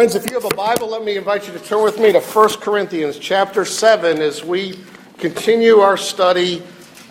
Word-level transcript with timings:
Friends, 0.00 0.14
if 0.14 0.30
you 0.30 0.40
have 0.40 0.50
a 0.50 0.56
Bible, 0.56 0.88
let 0.88 1.04
me 1.04 1.18
invite 1.18 1.46
you 1.46 1.52
to 1.52 1.58
turn 1.58 1.84
with 1.84 2.00
me 2.00 2.10
to 2.10 2.20
1 2.20 2.48
Corinthians 2.60 3.18
chapter 3.18 3.66
7 3.66 4.22
as 4.22 4.42
we 4.42 4.80
continue 5.18 5.80
our 5.80 5.98
study 5.98 6.62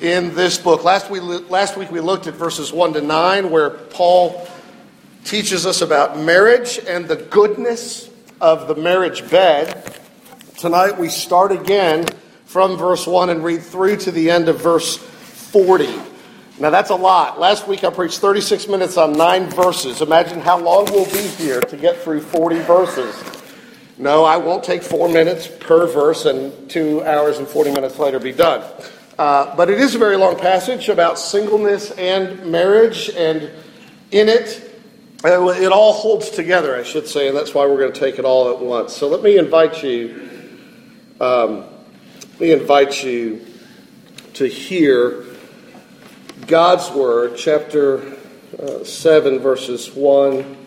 in 0.02 0.34
this 0.34 0.58
book. 0.58 0.83
Last 0.83 1.12
week, 1.12 1.22
last 1.52 1.78
week 1.78 1.92
we 1.92 2.00
looked 2.00 2.25
at 2.25 2.33
verses 2.33 2.74
1 2.74 2.94
to 2.94 3.02
9, 3.02 3.52
where 3.52 3.70
Paul 3.70 4.48
teaches 5.24 5.67
us 5.67 5.82
about 5.83 6.17
marriage 6.17 6.80
and 6.80 7.08
the 7.08 7.16
goodness 7.16 8.10
of 8.41 8.67
the 8.67 8.73
marriage 8.73 9.29
bed. 9.29 9.99
Tonight 10.57 10.97
we 10.97 11.09
start 11.09 11.51
again 11.51 12.07
from 12.45 12.75
verse 12.75 13.05
1 13.05 13.29
and 13.29 13.43
read 13.43 13.61
through 13.61 13.97
to 13.97 14.11
the 14.11 14.31
end 14.31 14.49
of 14.49 14.61
verse 14.61 14.97
40. 14.97 16.09
Now 16.60 16.70
that's 16.70 16.89
a 16.89 16.96
lot. 16.96 17.39
Last 17.39 17.70
week 17.70 17.86
I 17.86 17.89
preached 17.89 18.20
36 18.20 18.68
minutes 18.68 18.98
on 18.98 19.14
nine 19.14 19.50
verses. 19.50 20.02
Imagine 20.02 20.41
how 20.41 20.59
long 20.59 20.86
we'll 20.86 21.05
be 21.05 21.26
here 21.26 21.62
to 21.62 21.78
get 21.78 21.98
through 22.02 22.20
40 22.20 22.59
verses. 22.59 23.23
No, 23.98 24.26
I 24.26 24.36
won't 24.36 24.66
take 24.66 24.84
four 24.84 25.08
minutes 25.08 25.48
per 25.48 25.88
verse 25.88 26.26
and 26.26 26.70
two 26.70 27.02
hours 27.05 27.38
and 27.38 27.48
40 27.48 27.72
minutes 27.72 27.98
later 27.98 28.20
be 28.20 28.34
done. 28.34 28.70
Uh, 29.17 29.55
but 29.55 29.70
it 29.70 29.80
is 29.80 29.95
a 29.95 29.98
very 29.98 30.17
long 30.17 30.38
passage 30.38 30.90
about 30.90 31.17
singleness 31.17 31.91
and 31.91 32.45
marriage, 32.45 33.09
and 33.09 33.50
in 34.12 34.30
it, 34.30 34.81
uh, 35.26 35.48
it 35.50 35.72
all 35.73 35.91
holds 35.91 36.30
together, 36.30 36.78
I 36.78 36.84
should 36.84 37.08
say, 37.08 37.28
and 37.28 37.36
that's 37.36 37.53
why 37.53 37.66
we're 37.66 37.80
going 37.80 37.91
to 37.91 38.00
take 38.00 38.20
it 38.20 38.23
all 38.23 38.50
at 38.52 38.59
once. 38.59 38.95
So 38.95 39.09
let 39.09 39.22
me 39.22 39.38
invite 39.38 39.84
you, 39.84 40.30
um, 41.20 41.66
let 42.31 42.39
me 42.39 42.52
invite 42.52 43.03
you 43.03 43.45
to 44.36 44.45
hear 44.45 45.26
God's 46.49 46.89
Word, 46.89 47.38
chapter 47.38 48.17
uh, 48.58 48.84
7, 48.84 49.38
verses 49.38 49.91
1 49.94 50.58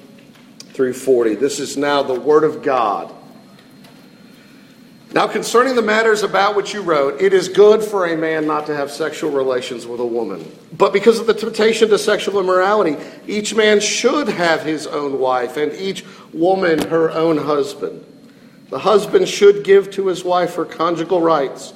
through 0.75 0.93
40. 0.93 1.35
This 1.35 1.59
is 1.59 1.77
now 1.77 2.05
the 2.05 2.19
Word 2.19 2.45
of 2.45 2.63
God. 2.63 3.13
Now, 5.13 5.27
concerning 5.27 5.75
the 5.75 5.83
matters 5.83 6.23
about 6.23 6.55
which 6.55 6.73
you 6.73 6.83
wrote, 6.83 7.21
it 7.21 7.33
is 7.33 7.49
good 7.49 7.83
for 7.83 8.07
a 8.07 8.17
man 8.17 8.47
not 8.47 8.67
to 8.67 8.77
have 8.77 8.93
sexual 8.93 9.33
relations 9.33 9.85
with 9.85 9.99
a 9.99 10.07
woman. 10.07 10.49
But 10.73 10.93
because 10.93 11.19
of 11.19 11.27
the 11.27 11.35
temptation 11.35 11.89
to 11.89 11.99
sexual 11.99 12.39
immorality, 12.39 12.97
each 13.27 13.53
man 13.53 13.81
should 13.81 14.29
have 14.29 14.63
his 14.63 14.87
own 14.87 15.19
wife, 15.19 15.57
and 15.57 15.73
each 15.73 16.05
woman 16.33 16.87
her 16.91 17.11
own 17.11 17.39
husband. 17.39 18.07
The 18.71 18.79
husband 18.79 19.29
should 19.29 19.65
give 19.65 19.91
to 19.91 20.07
his 20.07 20.23
wife 20.23 20.55
her 20.55 20.65
conjugal 20.65 21.21
rights, 21.21 21.75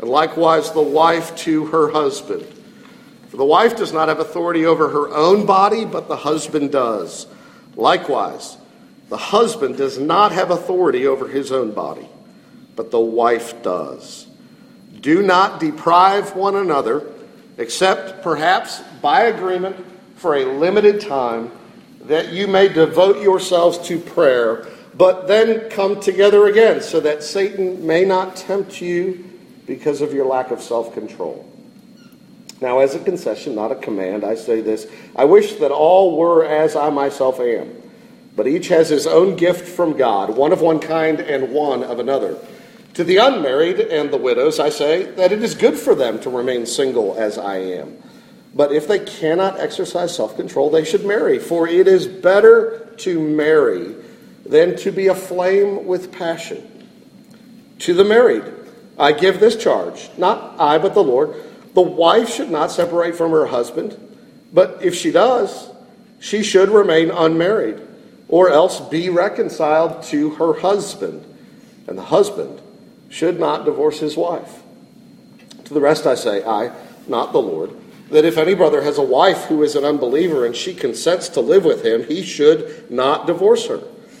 and 0.00 0.08
likewise 0.08 0.72
the 0.72 0.82
wife 0.82 1.36
to 1.36 1.66
her 1.66 1.92
husband. 1.92 2.44
For 3.28 3.36
the 3.36 3.44
wife 3.44 3.76
does 3.76 3.92
not 3.92 4.08
have 4.08 4.20
authority 4.20 4.66
over 4.66 4.88
her 4.88 5.08
own 5.08 5.46
body, 5.46 5.84
but 5.84 6.08
the 6.08 6.16
husband 6.16 6.72
does. 6.72 7.26
Likewise, 7.74 8.56
the 9.08 9.16
husband 9.16 9.76
does 9.76 9.98
not 9.98 10.32
have 10.32 10.50
authority 10.50 11.06
over 11.06 11.28
his 11.28 11.52
own 11.52 11.72
body, 11.72 12.08
but 12.74 12.90
the 12.90 13.00
wife 13.00 13.62
does. 13.62 14.26
Do 15.00 15.22
not 15.22 15.60
deprive 15.60 16.34
one 16.34 16.56
another, 16.56 17.06
except 17.58 18.22
perhaps 18.22 18.80
by 19.02 19.22
agreement 19.22 19.76
for 20.16 20.36
a 20.36 20.44
limited 20.44 21.00
time, 21.00 21.52
that 22.02 22.32
you 22.32 22.46
may 22.46 22.68
devote 22.68 23.22
yourselves 23.22 23.78
to 23.88 23.98
prayer, 23.98 24.66
but 24.94 25.28
then 25.28 25.68
come 25.70 26.00
together 26.00 26.46
again, 26.46 26.80
so 26.80 27.00
that 27.00 27.22
Satan 27.22 27.86
may 27.86 28.04
not 28.04 28.36
tempt 28.36 28.80
you 28.80 29.24
because 29.66 30.00
of 30.00 30.12
your 30.12 30.26
lack 30.26 30.50
of 30.50 30.62
self 30.62 30.94
control. 30.94 31.44
Now, 32.60 32.78
as 32.78 32.94
a 32.94 33.00
concession, 33.00 33.54
not 33.54 33.72
a 33.72 33.76
command, 33.76 34.24
I 34.24 34.34
say 34.34 34.60
this 34.60 34.86
I 35.14 35.24
wish 35.24 35.54
that 35.56 35.70
all 35.70 36.16
were 36.16 36.44
as 36.44 36.74
I 36.74 36.90
myself 36.90 37.38
am, 37.40 37.70
but 38.34 38.46
each 38.46 38.68
has 38.68 38.88
his 38.88 39.06
own 39.06 39.36
gift 39.36 39.68
from 39.68 39.96
God, 39.96 40.36
one 40.36 40.52
of 40.52 40.60
one 40.60 40.80
kind 40.80 41.20
and 41.20 41.52
one 41.52 41.82
of 41.82 41.98
another. 41.98 42.38
To 42.94 43.04
the 43.04 43.18
unmarried 43.18 43.78
and 43.78 44.10
the 44.10 44.16
widows, 44.16 44.58
I 44.58 44.70
say 44.70 45.02
that 45.02 45.30
it 45.30 45.42
is 45.42 45.54
good 45.54 45.78
for 45.78 45.94
them 45.94 46.18
to 46.20 46.30
remain 46.30 46.64
single 46.64 47.14
as 47.18 47.36
I 47.36 47.56
am. 47.56 48.02
But 48.54 48.72
if 48.72 48.88
they 48.88 49.00
cannot 49.00 49.60
exercise 49.60 50.16
self 50.16 50.34
control, 50.34 50.70
they 50.70 50.84
should 50.84 51.04
marry, 51.04 51.38
for 51.38 51.68
it 51.68 51.86
is 51.86 52.06
better 52.06 52.90
to 52.98 53.20
marry 53.20 53.94
than 54.46 54.76
to 54.76 54.90
be 54.90 55.08
aflame 55.08 55.86
with 55.86 56.10
passion. 56.10 56.88
To 57.80 57.92
the 57.92 58.04
married, 58.04 58.44
I 58.98 59.12
give 59.12 59.40
this 59.40 59.56
charge, 59.56 60.08
not 60.16 60.58
I, 60.58 60.78
but 60.78 60.94
the 60.94 61.02
Lord 61.02 61.34
the 61.76 61.82
wife 61.82 62.30
should 62.30 62.50
not 62.50 62.70
separate 62.70 63.14
from 63.14 63.32
her 63.32 63.44
husband, 63.44 64.00
but 64.50 64.82
if 64.82 64.94
she 64.94 65.10
does, 65.10 65.68
she 66.18 66.42
should 66.42 66.70
remain 66.70 67.10
unmarried, 67.10 67.82
or 68.28 68.48
else 68.48 68.80
be 68.80 69.10
reconciled 69.10 70.02
to 70.04 70.30
her 70.36 70.54
husband. 70.54 71.22
And 71.86 71.98
the 71.98 72.04
husband 72.04 72.62
should 73.10 73.38
not 73.38 73.66
divorce 73.66 74.00
his 74.00 74.16
wife. 74.16 74.62
To 75.66 75.74
the 75.74 75.82
rest 75.82 76.06
I 76.06 76.14
say, 76.14 76.42
I, 76.42 76.74
not 77.08 77.32
the 77.32 77.42
Lord, 77.42 77.72
that 78.10 78.24
if 78.24 78.38
any 78.38 78.54
brother 78.54 78.80
has 78.80 78.96
a 78.96 79.02
wife 79.02 79.44
who 79.44 79.62
is 79.62 79.76
an 79.76 79.84
unbeliever 79.84 80.46
and 80.46 80.56
she 80.56 80.72
consents 80.72 81.28
to 81.28 81.42
live 81.42 81.66
with 81.66 81.84
him, 81.84 82.04
he 82.04 82.22
should 82.22 82.90
not 82.90 83.26
divorce 83.26 83.66
her. 83.66 83.82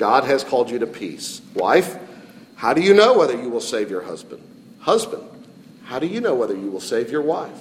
God 0.00 0.24
has 0.24 0.42
called 0.42 0.70
you 0.70 0.78
to 0.78 0.86
peace. 0.86 1.42
Wife, 1.54 1.98
how 2.56 2.72
do 2.72 2.80
you 2.80 2.94
know 2.94 3.18
whether 3.18 3.36
you 3.36 3.50
will 3.50 3.60
save 3.60 3.90
your 3.90 4.00
husband? 4.00 4.42
Husband, 4.80 5.22
how 5.84 5.98
do 5.98 6.06
you 6.06 6.22
know 6.22 6.34
whether 6.34 6.56
you 6.56 6.70
will 6.70 6.80
save 6.80 7.10
your 7.10 7.20
wife? 7.20 7.60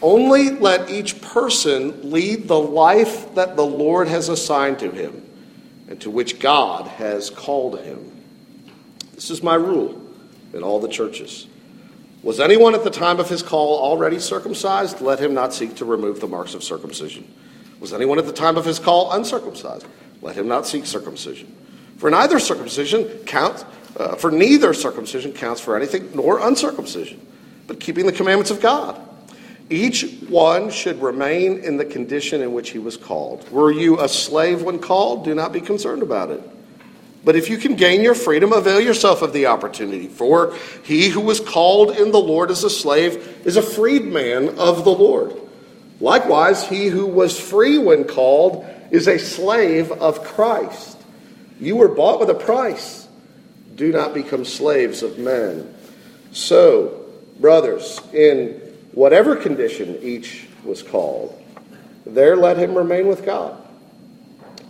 Only 0.00 0.50
let 0.50 0.88
each 0.88 1.20
person 1.20 2.12
lead 2.12 2.46
the 2.46 2.58
life 2.58 3.34
that 3.34 3.56
the 3.56 3.66
Lord 3.66 4.06
has 4.06 4.28
assigned 4.28 4.78
to 4.78 4.92
him 4.92 5.28
and 5.88 6.00
to 6.02 6.10
which 6.10 6.38
God 6.38 6.86
has 6.86 7.30
called 7.30 7.80
him. 7.80 8.12
This 9.14 9.30
is 9.30 9.42
my 9.42 9.56
rule 9.56 10.00
in 10.52 10.62
all 10.62 10.78
the 10.78 10.88
churches. 10.88 11.48
Was 12.22 12.38
anyone 12.38 12.76
at 12.76 12.84
the 12.84 12.90
time 12.90 13.18
of 13.18 13.28
his 13.28 13.42
call 13.42 13.80
already 13.80 14.20
circumcised? 14.20 15.00
Let 15.00 15.18
him 15.18 15.34
not 15.34 15.52
seek 15.52 15.74
to 15.76 15.84
remove 15.84 16.20
the 16.20 16.28
marks 16.28 16.54
of 16.54 16.62
circumcision. 16.62 17.28
Was 17.80 17.92
anyone 17.92 18.20
at 18.20 18.26
the 18.26 18.32
time 18.32 18.56
of 18.56 18.64
his 18.64 18.78
call 18.78 19.10
uncircumcised? 19.10 19.86
Let 20.22 20.36
him 20.36 20.48
not 20.48 20.66
seek 20.66 20.86
circumcision. 20.86 21.54
For 21.98 22.10
neither 22.10 22.38
circumcision 22.38 23.08
counts, 23.24 23.64
uh, 23.96 24.16
for 24.16 24.30
neither 24.30 24.72
circumcision 24.74 25.32
counts 25.32 25.60
for 25.60 25.76
anything, 25.76 26.10
nor 26.14 26.38
uncircumcision, 26.40 27.24
but 27.66 27.80
keeping 27.80 28.06
the 28.06 28.12
commandments 28.12 28.50
of 28.50 28.60
God. 28.60 29.00
Each 29.70 30.20
one 30.28 30.70
should 30.70 31.02
remain 31.02 31.58
in 31.58 31.76
the 31.76 31.84
condition 31.84 32.40
in 32.40 32.52
which 32.52 32.70
he 32.70 32.78
was 32.78 32.96
called. 32.96 33.50
Were 33.50 33.70
you 33.70 34.00
a 34.00 34.08
slave 34.08 34.62
when 34.62 34.78
called? 34.78 35.24
Do 35.24 35.34
not 35.34 35.52
be 35.52 35.60
concerned 35.60 36.02
about 36.02 36.30
it. 36.30 36.42
But 37.24 37.36
if 37.36 37.50
you 37.50 37.58
can 37.58 37.74
gain 37.74 38.02
your 38.02 38.14
freedom, 38.14 38.52
avail 38.52 38.80
yourself 38.80 39.20
of 39.20 39.32
the 39.32 39.46
opportunity. 39.46 40.08
For 40.08 40.54
he 40.84 41.08
who 41.08 41.20
was 41.20 41.40
called 41.40 41.90
in 41.90 42.12
the 42.12 42.18
Lord 42.18 42.50
as 42.50 42.64
a 42.64 42.70
slave 42.70 43.42
is 43.44 43.56
a 43.56 43.62
freedman 43.62 44.58
of 44.58 44.84
the 44.84 44.92
Lord. 44.92 45.34
Likewise, 46.00 46.66
he 46.66 46.86
who 46.86 47.06
was 47.06 47.38
free 47.38 47.76
when 47.76 48.04
called 48.04 48.64
is 48.90 49.08
a 49.08 49.18
slave 49.18 49.92
of 49.92 50.24
Christ. 50.24 50.98
You 51.60 51.76
were 51.76 51.88
bought 51.88 52.20
with 52.20 52.30
a 52.30 52.34
price. 52.34 53.08
Do 53.74 53.92
not 53.92 54.14
become 54.14 54.44
slaves 54.44 55.02
of 55.02 55.18
men. 55.18 55.74
So, 56.32 57.06
brothers, 57.38 58.00
in 58.12 58.60
whatever 58.92 59.36
condition 59.36 59.98
each 60.02 60.46
was 60.64 60.82
called, 60.82 61.40
there 62.04 62.36
let 62.36 62.56
him 62.56 62.74
remain 62.74 63.06
with 63.06 63.24
God. 63.24 63.56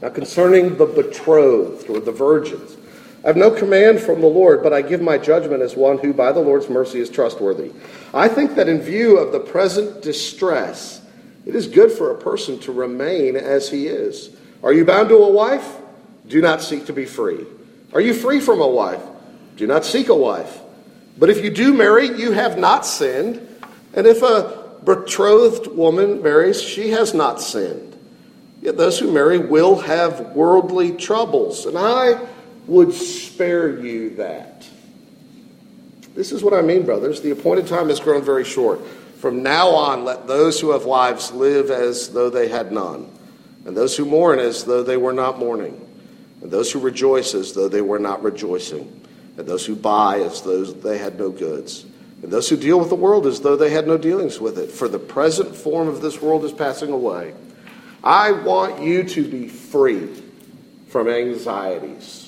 Now, 0.02 0.10
concerning 0.10 0.76
the 0.76 0.86
betrothed 0.86 1.88
or 1.88 2.00
the 2.00 2.12
virgins, 2.12 2.76
I 3.24 3.28
have 3.28 3.36
no 3.36 3.50
command 3.50 4.00
from 4.00 4.20
the 4.20 4.28
Lord, 4.28 4.62
but 4.62 4.72
I 4.72 4.80
give 4.80 5.00
my 5.00 5.18
judgment 5.18 5.60
as 5.60 5.74
one 5.74 5.98
who, 5.98 6.12
by 6.12 6.30
the 6.30 6.40
Lord's 6.40 6.68
mercy, 6.68 7.00
is 7.00 7.10
trustworthy. 7.10 7.72
I 8.14 8.28
think 8.28 8.54
that 8.54 8.68
in 8.68 8.80
view 8.80 9.18
of 9.18 9.32
the 9.32 9.40
present 9.40 10.02
distress, 10.02 10.97
it 11.48 11.54
is 11.54 11.66
good 11.66 11.90
for 11.90 12.10
a 12.10 12.14
person 12.14 12.58
to 12.60 12.72
remain 12.72 13.34
as 13.34 13.70
he 13.70 13.86
is. 13.86 14.28
Are 14.62 14.70
you 14.70 14.84
bound 14.84 15.08
to 15.08 15.16
a 15.16 15.32
wife? 15.32 15.76
Do 16.26 16.42
not 16.42 16.60
seek 16.60 16.84
to 16.86 16.92
be 16.92 17.06
free. 17.06 17.42
Are 17.94 18.02
you 18.02 18.12
free 18.12 18.38
from 18.38 18.60
a 18.60 18.68
wife? 18.68 19.02
Do 19.56 19.66
not 19.66 19.86
seek 19.86 20.10
a 20.10 20.14
wife. 20.14 20.60
But 21.16 21.30
if 21.30 21.42
you 21.42 21.48
do 21.50 21.72
marry, 21.72 22.06
you 22.06 22.32
have 22.32 22.58
not 22.58 22.84
sinned. 22.84 23.40
And 23.94 24.06
if 24.06 24.22
a 24.22 24.62
betrothed 24.84 25.68
woman 25.68 26.22
marries, 26.22 26.60
she 26.60 26.90
has 26.90 27.14
not 27.14 27.40
sinned. 27.40 27.98
Yet 28.60 28.76
those 28.76 28.98
who 28.98 29.10
marry 29.10 29.38
will 29.38 29.76
have 29.80 30.20
worldly 30.34 30.92
troubles. 30.92 31.64
And 31.64 31.78
I 31.78 32.28
would 32.66 32.92
spare 32.92 33.80
you 33.80 34.10
that. 34.16 34.68
This 36.14 36.30
is 36.30 36.44
what 36.44 36.52
I 36.52 36.60
mean, 36.60 36.84
brothers. 36.84 37.22
The 37.22 37.30
appointed 37.30 37.68
time 37.68 37.88
has 37.88 38.00
grown 38.00 38.22
very 38.22 38.44
short. 38.44 38.80
From 39.18 39.42
now 39.42 39.70
on, 39.70 40.04
let 40.04 40.28
those 40.28 40.60
who 40.60 40.70
have 40.70 40.84
wives 40.84 41.32
live 41.32 41.70
as 41.72 42.10
though 42.10 42.30
they 42.30 42.46
had 42.46 42.70
none, 42.70 43.10
and 43.64 43.76
those 43.76 43.96
who 43.96 44.04
mourn 44.04 44.38
as 44.38 44.62
though 44.62 44.84
they 44.84 44.96
were 44.96 45.12
not 45.12 45.40
mourning, 45.40 45.84
and 46.40 46.52
those 46.52 46.70
who 46.70 46.78
rejoice 46.78 47.34
as 47.34 47.52
though 47.52 47.68
they 47.68 47.80
were 47.80 47.98
not 47.98 48.22
rejoicing, 48.22 49.04
and 49.36 49.44
those 49.44 49.66
who 49.66 49.74
buy 49.74 50.20
as 50.20 50.42
though 50.42 50.62
they 50.62 50.98
had 50.98 51.18
no 51.18 51.30
goods, 51.30 51.84
and 52.22 52.30
those 52.30 52.48
who 52.48 52.56
deal 52.56 52.78
with 52.78 52.90
the 52.90 52.94
world 52.94 53.26
as 53.26 53.40
though 53.40 53.56
they 53.56 53.70
had 53.70 53.88
no 53.88 53.98
dealings 53.98 54.38
with 54.38 54.56
it. 54.56 54.70
For 54.70 54.86
the 54.86 55.00
present 55.00 55.56
form 55.56 55.88
of 55.88 56.00
this 56.00 56.22
world 56.22 56.44
is 56.44 56.52
passing 56.52 56.92
away. 56.92 57.34
I 58.04 58.30
want 58.30 58.80
you 58.82 59.02
to 59.02 59.28
be 59.28 59.48
free 59.48 60.08
from 60.88 61.08
anxieties. 61.08 62.27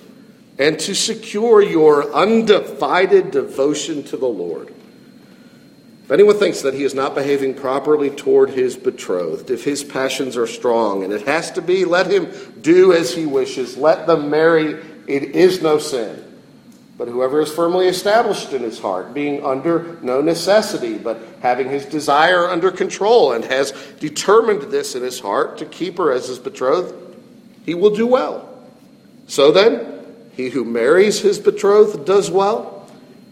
and 0.57 0.79
to 0.79 0.93
secure 0.93 1.61
your 1.61 2.13
undivided 2.13 3.31
devotion 3.31 4.03
to 4.03 4.17
the 4.17 4.27
Lord. 4.27 4.73
If 6.11 6.11
anyone 6.11 6.37
thinks 6.37 6.61
that 6.63 6.73
he 6.73 6.83
is 6.83 6.93
not 6.93 7.15
behaving 7.15 7.53
properly 7.53 8.09
toward 8.09 8.49
his 8.49 8.75
betrothed, 8.75 9.49
if 9.49 9.63
his 9.63 9.83
passions 9.83 10.35
are 10.35 10.45
strong, 10.45 11.05
and 11.05 11.13
it 11.13 11.25
has 11.25 11.51
to 11.51 11.61
be, 11.61 11.85
let 11.85 12.11
him 12.11 12.29
do 12.59 12.91
as 12.91 13.13
he 13.13 13.25
wishes. 13.25 13.77
Let 13.77 14.07
them 14.07 14.29
marry. 14.29 14.73
It 15.07 15.35
is 15.35 15.61
no 15.61 15.77
sin. 15.79 16.21
But 16.97 17.07
whoever 17.07 17.41
is 17.41 17.51
firmly 17.51 17.87
established 17.87 18.51
in 18.51 18.61
his 18.61 18.77
heart, 18.77 19.13
being 19.13 19.43
under 19.43 19.97
no 20.01 20.21
necessity, 20.21 20.97
but 20.97 21.19
having 21.41 21.69
his 21.69 21.85
desire 21.85 22.47
under 22.47 22.71
control, 22.71 23.31
and 23.31 23.43
has 23.45 23.71
determined 23.99 24.63
this 24.63 24.95
in 24.95 25.01
his 25.01 25.19
heart 25.19 25.57
to 25.59 25.65
keep 25.65 25.97
her 25.97 26.11
as 26.11 26.27
his 26.27 26.37
betrothed, 26.37 26.93
he 27.65 27.73
will 27.73 27.95
do 27.95 28.05
well. 28.05 28.47
So 29.27 29.51
then, 29.51 29.90
he 30.33 30.49
who 30.49 30.63
marries 30.63 31.19
his 31.19 31.39
betrothed 31.39 32.05
does 32.05 32.31
well, 32.31 32.89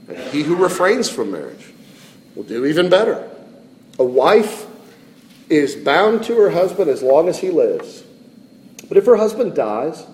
and 0.08 0.18
he 0.18 0.44
who 0.44 0.56
refrains 0.56 1.10
from 1.10 1.32
marriage 1.32 1.74
will 2.36 2.44
do 2.44 2.66
even 2.66 2.90
better. 2.90 3.30
A 3.98 4.04
wife 4.04 4.66
is 5.50 5.76
bound 5.76 6.24
to 6.26 6.38
her 6.38 6.50
husband 6.50 6.90
as 6.90 7.02
long 7.02 7.28
as 7.28 7.40
he 7.40 7.50
lives. 7.50 8.04
But 8.88 8.98
if 8.98 9.06
her 9.06 9.18
husband 9.18 9.56
dies, 9.56 10.06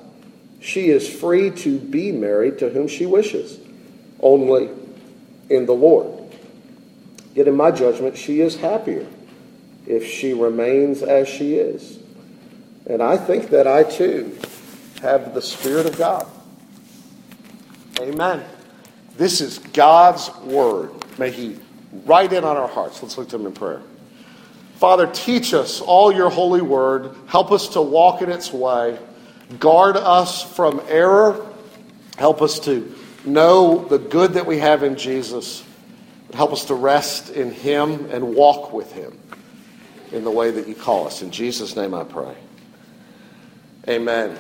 she 0.60 0.90
is 0.90 1.08
free 1.08 1.52
to 1.52 1.80
be 1.80 2.12
married 2.12 2.60
to 2.60 2.70
whom 2.70 2.88
she 2.88 3.06
wishes, 3.06 3.60
only 4.20 4.70
in 5.50 5.66
the 5.66 5.74
Lord. 5.74 6.12
Yet, 7.34 7.48
in 7.48 7.56
my 7.56 7.72
judgment, 7.72 8.18
she 8.18 8.42
is 8.42 8.56
happier 8.56 9.06
if 9.86 10.06
she 10.06 10.34
remains 10.34 11.04
as 11.04 11.28
she 11.28 11.56
is. 11.56 12.00
And 12.88 13.02
I 13.02 13.18
think 13.18 13.50
that 13.50 13.68
I 13.68 13.84
too 13.84 14.38
have 15.02 15.34
the 15.34 15.42
Spirit 15.42 15.86
of 15.86 15.98
God. 15.98 16.26
Amen. 18.00 18.44
This 19.18 19.40
is 19.42 19.60
God's 19.60 20.34
Word. 20.42 20.92
May 21.18 21.32
He 21.32 21.58
write 22.06 22.34
in 22.34 22.44
on 22.44 22.58
our 22.58 22.68
hearts. 22.68 23.02
Let's 23.02 23.18
look 23.18 23.30
to 23.30 23.38
Him 23.38 23.46
in 23.46 23.54
prayer. 23.54 23.82
Father, 24.76 25.08
teach 25.08 25.54
us 25.54 25.80
all 25.80 26.12
your 26.12 26.30
holy 26.30 26.62
word. 26.62 27.16
Help 27.28 27.52
us 27.52 27.70
to 27.70 27.82
walk 27.82 28.22
in 28.22 28.30
its 28.30 28.52
way. 28.52 29.00
Guard 29.60 29.96
us 29.96 30.44
from 30.44 30.82
error. 30.90 31.46
Help 32.18 32.42
us 32.42 32.60
to 32.62 32.94
know 33.26 33.86
the 33.86 33.98
good 33.98 34.34
that 34.34 34.46
we 34.46 34.60
have 34.60 34.84
in 34.84 34.98
Jesus. 34.98 35.64
Help 36.34 36.52
us 36.52 36.66
to 36.66 36.76
rest 36.76 37.30
in 37.30 37.52
Him 37.52 38.10
and 38.12 38.36
walk 38.36 38.74
with 38.74 38.92
Him 38.92 39.18
in 40.12 40.26
the 40.26 40.32
way 40.32 40.52
that 40.52 40.68
you 40.68 40.76
call 40.76 41.08
us. 41.08 41.22
In 41.22 41.32
Jesus' 41.32 41.76
name 41.76 41.94
I 41.94 42.04
pray. 42.04 42.36
Amen. 43.88 44.38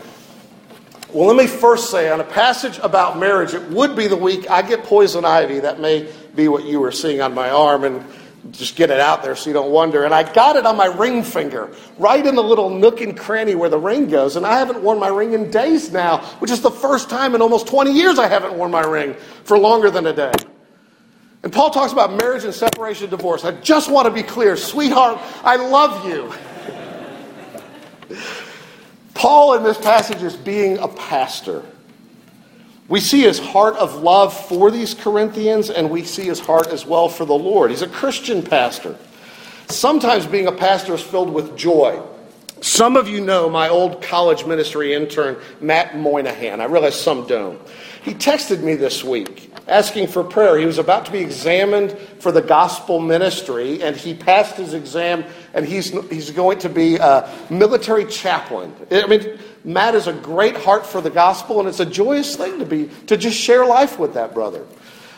Well, 1.15 1.27
let 1.27 1.37
me 1.37 1.47
first 1.47 1.91
say 1.91 2.11
on 2.11 2.19
a 2.19 2.25
passage 2.25 2.77
about 2.79 3.17
marriage, 3.17 3.53
it 3.53 3.69
would 3.69 3.95
be 3.95 4.07
the 4.07 4.17
week 4.17 4.51
I 4.51 4.61
get 4.61 4.83
poison 4.83 5.23
ivy. 5.23 5.61
That 5.61 5.79
may 5.79 6.11
be 6.35 6.49
what 6.49 6.65
you 6.65 6.81
were 6.81 6.91
seeing 6.91 7.21
on 7.21 7.33
my 7.33 7.49
arm, 7.51 7.85
and 7.85 8.05
just 8.51 8.75
get 8.75 8.89
it 8.89 8.99
out 8.99 9.23
there 9.23 9.33
so 9.37 9.49
you 9.49 9.53
don't 9.53 9.71
wonder. 9.71 10.03
And 10.03 10.13
I 10.13 10.29
got 10.29 10.57
it 10.57 10.65
on 10.65 10.75
my 10.75 10.87
ring 10.87 11.23
finger, 11.23 11.73
right 11.97 12.25
in 12.25 12.35
the 12.35 12.43
little 12.43 12.69
nook 12.69 12.99
and 12.99 13.17
cranny 13.17 13.55
where 13.55 13.69
the 13.69 13.77
ring 13.77 14.09
goes. 14.09 14.35
And 14.35 14.45
I 14.45 14.59
haven't 14.59 14.81
worn 14.81 14.99
my 14.99 15.07
ring 15.07 15.31
in 15.31 15.49
days 15.49 15.89
now, 15.89 16.17
which 16.39 16.51
is 16.51 16.59
the 16.59 16.69
first 16.69 17.09
time 17.09 17.33
in 17.33 17.41
almost 17.41 17.67
20 17.67 17.93
years 17.93 18.19
I 18.19 18.27
haven't 18.27 18.57
worn 18.57 18.71
my 18.71 18.83
ring 18.83 19.13
for 19.45 19.57
longer 19.57 19.89
than 19.89 20.05
a 20.07 20.13
day. 20.13 20.33
And 21.43 21.53
Paul 21.53 21.69
talks 21.69 21.93
about 21.93 22.11
marriage 22.11 22.43
and 22.43 22.53
separation, 22.53 23.05
and 23.05 23.11
divorce. 23.11 23.45
I 23.45 23.51
just 23.61 23.89
want 23.89 24.05
to 24.07 24.11
be 24.11 24.21
clear, 24.21 24.57
sweetheart, 24.57 25.21
I 25.45 25.55
love 25.55 26.05
you. 26.05 26.33
Paul 29.15 29.55
in 29.55 29.63
this 29.63 29.77
passage 29.79 30.21
is 30.21 30.35
being 30.35 30.77
a 30.77 30.87
pastor. 30.87 31.63
We 32.87 32.99
see 32.99 33.21
his 33.21 33.39
heart 33.39 33.75
of 33.77 33.95
love 33.95 34.31
for 34.47 34.69
these 34.69 34.93
Corinthians, 34.93 35.71
and 35.71 35.89
we 35.89 36.03
see 36.03 36.25
his 36.25 36.39
heart 36.39 36.67
as 36.67 36.85
well 36.85 37.09
for 37.09 37.25
the 37.25 37.33
Lord. 37.33 37.71
He's 37.71 37.81
a 37.81 37.87
Christian 37.87 38.43
pastor. 38.43 38.95
Sometimes 39.67 40.27
being 40.27 40.45
a 40.45 40.51
pastor 40.51 40.93
is 40.93 41.01
filled 41.01 41.33
with 41.33 41.57
joy. 41.57 41.99
Some 42.61 42.95
of 42.95 43.07
you 43.07 43.21
know 43.21 43.49
my 43.49 43.69
old 43.69 44.01
college 44.01 44.45
ministry 44.45 44.93
intern, 44.93 45.37
Matt 45.59 45.97
Moynihan. 45.97 46.61
I 46.61 46.65
realize 46.65 46.99
some 46.99 47.25
don't. 47.25 47.59
He 48.03 48.13
texted 48.13 48.61
me 48.61 48.75
this 48.75 49.03
week 49.03 49.51
asking 49.67 50.07
for 50.07 50.23
prayer. 50.23 50.57
He 50.57 50.65
was 50.65 50.77
about 50.77 51.05
to 51.07 51.11
be 51.11 51.19
examined 51.19 51.97
for 52.19 52.31
the 52.31 52.41
gospel 52.41 52.99
ministry, 52.99 53.81
and 53.81 53.95
he 53.95 54.13
passed 54.13 54.57
his 54.57 54.73
exam, 54.73 55.25
and 55.55 55.65
he's, 55.65 55.89
he's 56.09 56.31
going 56.31 56.59
to 56.59 56.69
be 56.69 56.97
a 56.97 57.33
military 57.49 58.05
chaplain. 58.05 58.75
I 58.91 59.07
mean, 59.07 59.39
Matt 59.63 59.95
is 59.95 60.05
a 60.05 60.13
great 60.13 60.57
heart 60.57 60.85
for 60.85 61.01
the 61.01 61.09
gospel, 61.09 61.61
and 61.61 61.67
it's 61.67 61.79
a 61.79 61.85
joyous 61.85 62.35
thing 62.35 62.59
to 62.59 62.65
be 62.65 62.91
to 63.07 63.17
just 63.17 63.37
share 63.37 63.65
life 63.65 63.97
with 63.97 64.13
that 64.13 64.33
brother. 64.33 64.65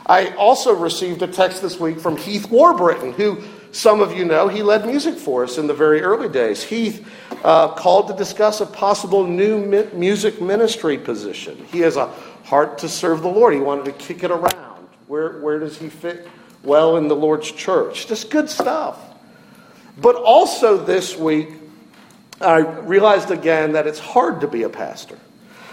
I 0.05 0.33
also 0.35 0.73
received 0.73 1.21
a 1.23 1.27
text 1.27 1.61
this 1.61 1.79
week 1.79 1.99
from 1.99 2.15
Heath 2.15 2.47
Warbritton, 2.49 3.13
who 3.13 3.43
some 3.71 3.99
of 3.99 4.15
you 4.15 4.23
know 4.23 4.47
he 4.47 4.63
led 4.63 4.85
music 4.85 5.15
for 5.15 5.43
us 5.43 5.57
in 5.57 5.67
the 5.67 5.73
very 5.73 6.01
early 6.01 6.29
days. 6.29 6.63
Heath 6.63 7.05
uh, 7.43 7.69
called 7.69 8.07
to 8.07 8.15
discuss 8.15 8.61
a 8.61 8.65
possible 8.65 9.25
new 9.25 9.59
mi- 9.59 9.89
music 9.91 10.39
ministry 10.39 10.97
position. 10.97 11.65
He 11.71 11.79
has 11.79 11.97
a 11.97 12.07
heart 12.43 12.77
to 12.77 12.87
serve 12.87 13.23
the 13.23 13.27
Lord. 13.27 13.53
He 13.53 13.59
wanted 13.59 13.85
to 13.85 13.91
kick 13.93 14.23
it 14.23 14.31
around. 14.31 14.87
Where, 15.07 15.39
where 15.39 15.59
does 15.59 15.77
he 15.77 15.89
fit 15.89 16.27
well 16.63 16.97
in 16.97 17.07
the 17.07 17.15
Lord's 17.15 17.51
church? 17.51 18.07
Just 18.07 18.29
good 18.29 18.49
stuff. 18.49 18.99
But 19.99 20.15
also 20.15 20.77
this 20.77 21.17
week, 21.17 21.49
I 22.39 22.59
realized 22.59 23.31
again 23.31 23.71
that 23.73 23.87
it's 23.87 23.99
hard 23.99 24.41
to 24.41 24.47
be 24.47 24.63
a 24.63 24.69
pastor. 24.69 25.17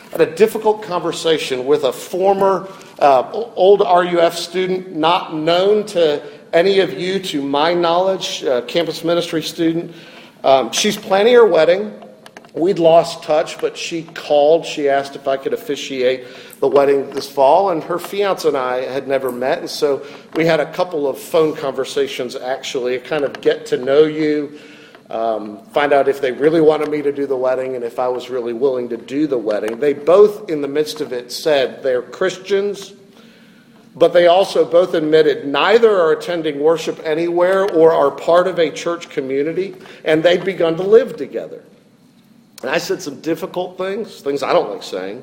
I 0.08 0.18
had 0.18 0.20
a 0.28 0.34
difficult 0.34 0.82
conversation 0.82 1.66
with 1.66 1.84
a 1.84 1.92
former 1.92 2.68
uh, 2.98 3.30
old 3.32 3.80
RUF 3.80 4.36
student, 4.36 4.94
not 4.94 5.34
known 5.34 5.84
to 5.86 6.22
any 6.52 6.78
of 6.78 6.98
you, 6.98 7.18
to 7.18 7.42
my 7.42 7.74
knowledge, 7.74 8.44
uh, 8.44 8.62
campus 8.62 9.04
ministry 9.04 9.42
student. 9.42 9.94
Um, 10.44 10.72
she's 10.72 10.96
planning 10.96 11.34
her 11.34 11.46
wedding. 11.46 12.00
We'd 12.54 12.78
lost 12.78 13.24
touch, 13.24 13.60
but 13.60 13.76
she 13.76 14.04
called. 14.04 14.64
She 14.64 14.88
asked 14.88 15.16
if 15.16 15.26
I 15.26 15.36
could 15.36 15.52
officiate 15.52 16.24
the 16.60 16.68
wedding 16.68 17.10
this 17.10 17.28
fall, 17.28 17.70
and 17.70 17.82
her 17.82 17.98
fiance 17.98 18.46
and 18.46 18.56
I 18.56 18.82
had 18.82 19.08
never 19.08 19.32
met, 19.32 19.58
and 19.58 19.68
so 19.68 20.06
we 20.36 20.46
had 20.46 20.60
a 20.60 20.72
couple 20.72 21.08
of 21.08 21.18
phone 21.18 21.56
conversations 21.56 22.36
actually, 22.36 22.96
kind 23.00 23.24
of 23.24 23.40
get 23.40 23.66
to 23.66 23.76
know 23.76 24.04
you, 24.04 24.56
um, 25.10 25.64
find 25.66 25.92
out 25.92 26.06
if 26.06 26.20
they 26.20 26.30
really 26.30 26.60
wanted 26.60 26.90
me 26.90 27.02
to 27.02 27.10
do 27.10 27.26
the 27.26 27.36
wedding 27.36 27.74
and 27.74 27.84
if 27.84 27.98
I 27.98 28.06
was 28.06 28.30
really 28.30 28.52
willing 28.52 28.88
to 28.90 28.96
do 28.96 29.26
the 29.26 29.36
wedding. 29.36 29.80
They 29.80 29.92
both, 29.92 30.48
in 30.48 30.62
the 30.62 30.68
midst 30.68 31.00
of 31.00 31.12
it, 31.12 31.32
said 31.32 31.82
they're 31.82 32.02
Christians, 32.02 32.92
but 33.96 34.12
they 34.12 34.28
also 34.28 34.64
both 34.64 34.94
admitted 34.94 35.44
neither 35.44 35.90
are 35.90 36.12
attending 36.12 36.60
worship 36.60 37.00
anywhere 37.02 37.68
or 37.68 37.92
are 37.92 38.12
part 38.12 38.46
of 38.46 38.60
a 38.60 38.70
church 38.70 39.08
community, 39.08 39.74
and 40.04 40.22
they'd 40.22 40.44
begun 40.44 40.76
to 40.76 40.84
live 40.84 41.16
together. 41.16 41.64
And 42.64 42.70
I 42.70 42.78
said 42.78 43.02
some 43.02 43.20
difficult 43.20 43.76
things, 43.76 44.22
things 44.22 44.42
I 44.42 44.54
don't 44.54 44.70
like 44.70 44.82
saying. 44.82 45.22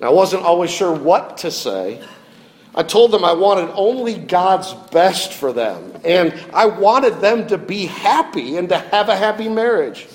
And 0.00 0.04
I 0.04 0.08
wasn't 0.08 0.42
always 0.42 0.68
sure 0.68 0.92
what 0.92 1.38
to 1.38 1.50
say. 1.52 2.02
I 2.74 2.82
told 2.82 3.12
them 3.12 3.24
I 3.24 3.34
wanted 3.34 3.70
only 3.72 4.14
God's 4.14 4.74
best 4.90 5.32
for 5.32 5.52
them. 5.52 5.92
And 6.04 6.34
I 6.52 6.66
wanted 6.66 7.20
them 7.20 7.46
to 7.46 7.56
be 7.56 7.86
happy 7.86 8.56
and 8.56 8.68
to 8.70 8.78
have 8.78 9.08
a 9.08 9.14
happy 9.14 9.48
marriage. 9.48 10.08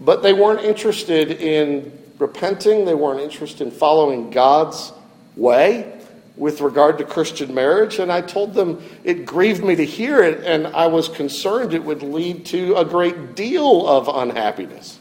But 0.00 0.24
they 0.24 0.32
weren't 0.32 0.62
interested 0.62 1.30
in 1.30 1.96
repenting, 2.18 2.84
they 2.84 2.96
weren't 2.96 3.20
interested 3.20 3.64
in 3.64 3.70
following 3.70 4.30
God's 4.30 4.92
way 5.36 6.00
with 6.36 6.60
regard 6.60 6.98
to 6.98 7.04
Christian 7.04 7.54
marriage. 7.54 8.00
And 8.00 8.10
I 8.10 8.22
told 8.22 8.54
them 8.54 8.82
it 9.04 9.24
grieved 9.24 9.62
me 9.62 9.76
to 9.76 9.86
hear 9.86 10.20
it, 10.20 10.44
and 10.44 10.66
I 10.66 10.88
was 10.88 11.08
concerned 11.08 11.74
it 11.74 11.84
would 11.84 12.02
lead 12.02 12.44
to 12.46 12.74
a 12.74 12.84
great 12.84 13.36
deal 13.36 13.86
of 13.86 14.08
unhappiness 14.08 14.98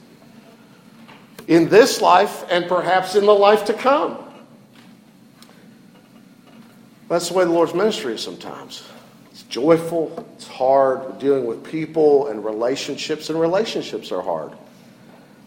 in 1.47 1.69
this 1.69 2.01
life 2.01 2.45
and 2.49 2.67
perhaps 2.67 3.15
in 3.15 3.25
the 3.25 3.33
life 3.33 3.65
to 3.65 3.73
come. 3.73 4.17
That's 7.09 7.29
the 7.29 7.35
way 7.35 7.45
the 7.45 7.51
Lord's 7.51 7.73
ministry 7.73 8.13
is 8.13 8.21
sometimes. 8.21 8.83
It's 9.31 9.43
joyful, 9.43 10.25
it's 10.35 10.47
hard, 10.47 11.05
we're 11.05 11.19
dealing 11.19 11.45
with 11.45 11.63
people 11.63 12.27
and 12.27 12.43
relationships, 12.43 13.29
and 13.29 13.39
relationships 13.39 14.11
are 14.11 14.21
hard. 14.21 14.51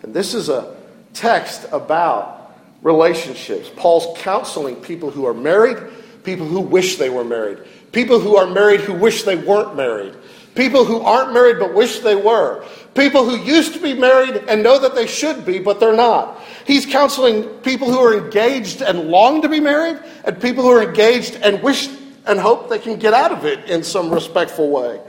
And 0.02 0.14
this 0.14 0.32
is 0.32 0.48
a 0.48 0.74
text 1.12 1.66
about 1.72 2.56
relationships. 2.82 3.70
Paul's 3.76 4.18
counseling 4.18 4.76
people 4.76 5.10
who 5.10 5.26
are 5.26 5.34
married, 5.34 5.76
people 6.24 6.46
who 6.46 6.60
wish 6.60 6.96
they 6.96 7.10
were 7.10 7.24
married, 7.24 7.58
people 7.92 8.20
who 8.20 8.36
are 8.36 8.46
married 8.46 8.80
who 8.80 8.94
wish 8.94 9.24
they 9.24 9.36
weren't 9.36 9.76
married, 9.76 10.14
people 10.54 10.84
who 10.84 11.00
aren't 11.00 11.34
married 11.34 11.58
but 11.58 11.74
wish 11.74 11.98
they 11.98 12.16
were, 12.16 12.64
people 12.94 13.28
who 13.28 13.36
used 13.44 13.74
to 13.74 13.80
be 13.80 13.94
married 13.94 14.36
and 14.48 14.62
know 14.62 14.78
that 14.78 14.94
they 14.94 15.06
should 15.06 15.44
be 15.44 15.58
but 15.58 15.80
they're 15.80 15.96
not. 15.96 16.40
He's 16.66 16.86
counseling 16.86 17.44
people 17.60 17.90
who 17.90 17.98
are 17.98 18.16
engaged 18.16 18.82
and 18.82 19.08
long 19.08 19.42
to 19.42 19.48
be 19.48 19.60
married, 19.60 20.00
and 20.24 20.40
people 20.40 20.62
who 20.62 20.70
are 20.70 20.82
engaged 20.82 21.36
and 21.36 21.62
wish 21.62 21.88
and 22.26 22.38
hope 22.38 22.68
they 22.68 22.78
can 22.78 22.98
get 22.98 23.14
out 23.14 23.32
of 23.32 23.44
it 23.44 23.68
in 23.70 23.82
some 23.82 24.10
respectful 24.10 24.70
way. 24.70 25.00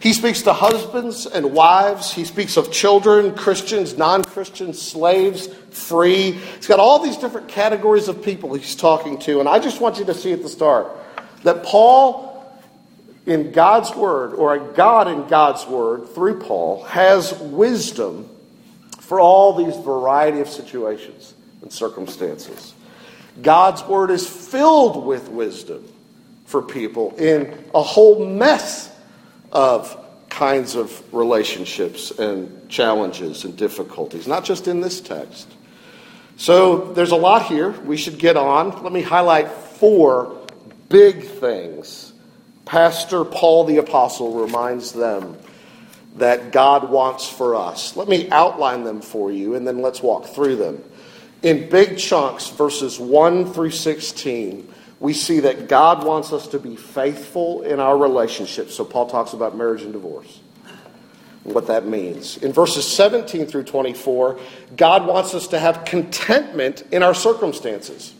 He 0.00 0.14
speaks 0.14 0.42
to 0.42 0.54
husbands 0.54 1.26
and 1.26 1.52
wives. 1.52 2.10
He 2.10 2.24
speaks 2.24 2.56
of 2.56 2.72
children, 2.72 3.34
Christians, 3.34 3.98
non 3.98 4.24
Christians, 4.24 4.80
slaves, 4.80 5.48
free. 5.70 6.32
He's 6.32 6.66
got 6.66 6.80
all 6.80 6.98
these 7.00 7.18
different 7.18 7.48
categories 7.48 8.08
of 8.08 8.22
people 8.22 8.54
he's 8.54 8.74
talking 8.74 9.18
to. 9.20 9.40
And 9.40 9.48
I 9.48 9.58
just 9.58 9.80
want 9.80 9.98
you 9.98 10.06
to 10.06 10.14
see 10.14 10.32
at 10.32 10.42
the 10.42 10.48
start 10.48 10.88
that 11.42 11.62
Paul, 11.62 12.29
in 13.26 13.52
God's 13.52 13.94
Word, 13.94 14.34
or 14.34 14.54
a 14.54 14.72
God 14.74 15.08
in 15.08 15.26
God's 15.28 15.66
Word 15.66 16.08
through 16.08 16.40
Paul, 16.40 16.84
has 16.84 17.32
wisdom 17.38 18.28
for 18.98 19.20
all 19.20 19.52
these 19.54 19.76
variety 19.76 20.40
of 20.40 20.48
situations 20.48 21.34
and 21.62 21.72
circumstances. 21.72 22.74
God's 23.42 23.82
Word 23.84 24.10
is 24.10 24.28
filled 24.28 25.04
with 25.04 25.28
wisdom 25.28 25.86
for 26.46 26.62
people 26.62 27.14
in 27.16 27.56
a 27.74 27.82
whole 27.82 28.26
mess 28.26 28.90
of 29.52 29.96
kinds 30.28 30.74
of 30.74 31.02
relationships 31.12 32.10
and 32.12 32.68
challenges 32.68 33.44
and 33.44 33.56
difficulties, 33.56 34.26
not 34.26 34.44
just 34.44 34.68
in 34.68 34.80
this 34.80 35.00
text. 35.00 35.48
So 36.36 36.92
there's 36.92 37.10
a 37.10 37.16
lot 37.16 37.46
here. 37.46 37.70
We 37.70 37.96
should 37.96 38.18
get 38.18 38.36
on. 38.36 38.82
Let 38.82 38.92
me 38.92 39.02
highlight 39.02 39.50
four 39.50 40.46
big 40.88 41.24
things. 41.24 42.09
Pastor 42.70 43.24
Paul 43.24 43.64
the 43.64 43.78
Apostle 43.78 44.32
reminds 44.32 44.92
them 44.92 45.36
that 46.14 46.52
God 46.52 46.88
wants 46.88 47.28
for 47.28 47.56
us. 47.56 47.96
Let 47.96 48.06
me 48.06 48.30
outline 48.30 48.84
them 48.84 49.00
for 49.00 49.32
you 49.32 49.56
and 49.56 49.66
then 49.66 49.82
let's 49.82 50.04
walk 50.04 50.26
through 50.26 50.54
them. 50.54 50.80
In 51.42 51.68
big 51.68 51.98
chunks, 51.98 52.48
verses 52.50 53.00
1 53.00 53.52
through 53.52 53.72
16, 53.72 54.72
we 55.00 55.12
see 55.12 55.40
that 55.40 55.66
God 55.66 56.04
wants 56.04 56.32
us 56.32 56.46
to 56.46 56.60
be 56.60 56.76
faithful 56.76 57.62
in 57.62 57.80
our 57.80 57.98
relationships. 57.98 58.76
So 58.76 58.84
Paul 58.84 59.10
talks 59.10 59.32
about 59.32 59.56
marriage 59.56 59.82
and 59.82 59.92
divorce. 59.92 60.38
What 61.42 61.66
that 61.66 61.86
means. 61.86 62.36
In 62.36 62.52
verses 62.52 62.86
17 62.86 63.46
through 63.46 63.64
24, 63.64 64.38
God 64.76 65.08
wants 65.08 65.34
us 65.34 65.48
to 65.48 65.58
have 65.58 65.84
contentment 65.84 66.84
in 66.92 67.02
our 67.02 67.14
circumstances. 67.14 68.14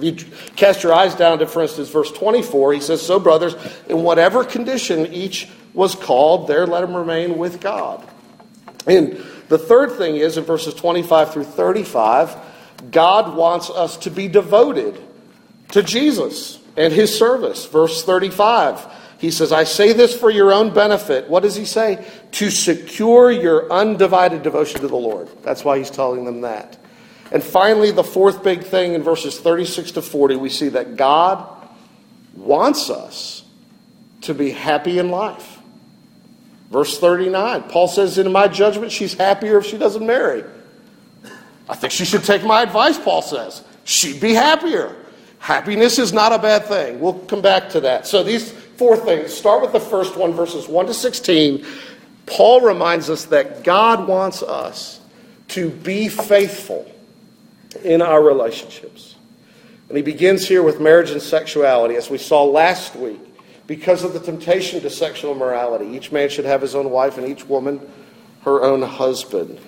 If 0.00 0.04
you 0.04 0.32
cast 0.56 0.82
your 0.82 0.92
eyes 0.92 1.14
down 1.14 1.38
to, 1.38 1.46
for 1.46 1.62
instance, 1.62 1.88
verse 1.88 2.10
24, 2.12 2.74
he 2.74 2.80
says, 2.80 3.00
So, 3.02 3.18
brothers, 3.18 3.54
in 3.88 4.02
whatever 4.02 4.44
condition 4.44 5.12
each 5.12 5.48
was 5.74 5.94
called, 5.94 6.48
there 6.48 6.66
let 6.66 6.84
him 6.84 6.94
remain 6.94 7.38
with 7.38 7.60
God. 7.60 8.06
And 8.86 9.22
the 9.48 9.58
third 9.58 9.92
thing 9.92 10.16
is, 10.16 10.36
in 10.38 10.44
verses 10.44 10.74
25 10.74 11.32
through 11.32 11.44
35, 11.44 12.36
God 12.90 13.34
wants 13.36 13.70
us 13.70 13.96
to 13.98 14.10
be 14.10 14.28
devoted 14.28 15.00
to 15.72 15.82
Jesus 15.82 16.58
and 16.76 16.92
his 16.92 17.16
service. 17.16 17.66
Verse 17.66 18.04
35, 18.04 18.86
he 19.18 19.30
says, 19.30 19.52
I 19.52 19.64
say 19.64 19.92
this 19.92 20.18
for 20.18 20.30
your 20.30 20.52
own 20.52 20.74
benefit. 20.74 21.28
What 21.28 21.42
does 21.42 21.56
he 21.56 21.64
say? 21.64 22.06
To 22.32 22.50
secure 22.50 23.30
your 23.30 23.72
undivided 23.72 24.42
devotion 24.42 24.80
to 24.80 24.88
the 24.88 24.96
Lord. 24.96 25.28
That's 25.42 25.64
why 25.64 25.78
he's 25.78 25.90
telling 25.90 26.24
them 26.24 26.42
that. 26.42 26.76
And 27.36 27.44
finally, 27.44 27.90
the 27.90 28.02
fourth 28.02 28.42
big 28.42 28.64
thing 28.64 28.94
in 28.94 29.02
verses 29.02 29.38
36 29.38 29.90
to 29.90 30.00
40, 30.00 30.36
we 30.36 30.48
see 30.48 30.70
that 30.70 30.96
God 30.96 31.46
wants 32.34 32.88
us 32.88 33.44
to 34.22 34.32
be 34.32 34.52
happy 34.52 34.98
in 34.98 35.10
life. 35.10 35.58
Verse 36.70 36.98
39, 36.98 37.64
Paul 37.64 37.88
says, 37.88 38.16
In 38.16 38.32
my 38.32 38.48
judgment, 38.48 38.90
she's 38.90 39.12
happier 39.12 39.58
if 39.58 39.66
she 39.66 39.76
doesn't 39.76 40.06
marry. 40.06 40.44
I 41.68 41.74
think 41.74 41.92
she 41.92 42.06
should 42.06 42.24
take 42.24 42.42
my 42.42 42.62
advice, 42.62 42.98
Paul 42.98 43.20
says. 43.20 43.62
She'd 43.84 44.18
be 44.18 44.32
happier. 44.32 44.96
Happiness 45.38 45.98
is 45.98 46.14
not 46.14 46.32
a 46.32 46.38
bad 46.38 46.64
thing. 46.64 47.00
We'll 47.00 47.18
come 47.26 47.42
back 47.42 47.68
to 47.68 47.80
that. 47.80 48.06
So, 48.06 48.22
these 48.22 48.50
four 48.50 48.96
things 48.96 49.34
start 49.34 49.60
with 49.60 49.72
the 49.72 49.80
first 49.80 50.16
one, 50.16 50.32
verses 50.32 50.68
1 50.68 50.86
to 50.86 50.94
16. 50.94 51.66
Paul 52.24 52.62
reminds 52.62 53.10
us 53.10 53.26
that 53.26 53.62
God 53.62 54.08
wants 54.08 54.42
us 54.42 55.02
to 55.48 55.68
be 55.68 56.08
faithful 56.08 56.90
in 57.84 58.02
our 58.02 58.22
relationships. 58.22 59.16
And 59.88 59.96
he 59.96 60.02
begins 60.02 60.48
here 60.48 60.62
with 60.62 60.80
marriage 60.80 61.10
and 61.10 61.22
sexuality, 61.22 61.94
as 61.94 62.10
we 62.10 62.18
saw 62.18 62.44
last 62.44 62.96
week. 62.96 63.20
Because 63.66 64.04
of 64.04 64.12
the 64.12 64.20
temptation 64.20 64.80
to 64.80 64.90
sexual 64.90 65.32
immorality, 65.32 65.86
each 65.86 66.12
man 66.12 66.28
should 66.28 66.44
have 66.44 66.62
his 66.62 66.74
own 66.74 66.90
wife 66.90 67.18
and 67.18 67.26
each 67.26 67.46
woman 67.46 67.80
her 68.42 68.62
own 68.62 68.82
husband. 68.82 69.58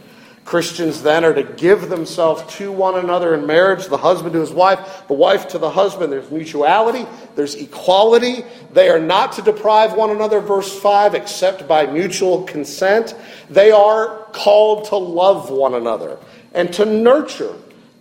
Christians 0.44 1.02
then 1.02 1.26
are 1.26 1.34
to 1.34 1.42
give 1.42 1.90
themselves 1.90 2.42
to 2.56 2.72
one 2.72 2.96
another 2.96 3.34
in 3.34 3.46
marriage, 3.46 3.86
the 3.88 3.98
husband 3.98 4.32
to 4.32 4.40
his 4.40 4.50
wife, 4.50 5.02
the 5.06 5.12
wife 5.12 5.48
to 5.48 5.58
the 5.58 5.68
husband. 5.68 6.10
There's 6.10 6.30
mutuality, 6.30 7.06
there's 7.34 7.54
equality. 7.54 8.44
They 8.72 8.88
are 8.88 8.98
not 8.98 9.32
to 9.32 9.42
deprive 9.42 9.92
one 9.92 10.08
another, 10.08 10.40
verse 10.40 10.80
5, 10.80 11.14
except 11.14 11.68
by 11.68 11.84
mutual 11.84 12.44
consent. 12.44 13.14
They 13.50 13.72
are 13.72 14.24
called 14.32 14.86
to 14.86 14.96
love 14.96 15.50
one 15.50 15.74
another 15.74 16.18
and 16.54 16.72
to 16.72 16.86
nurture 16.86 17.54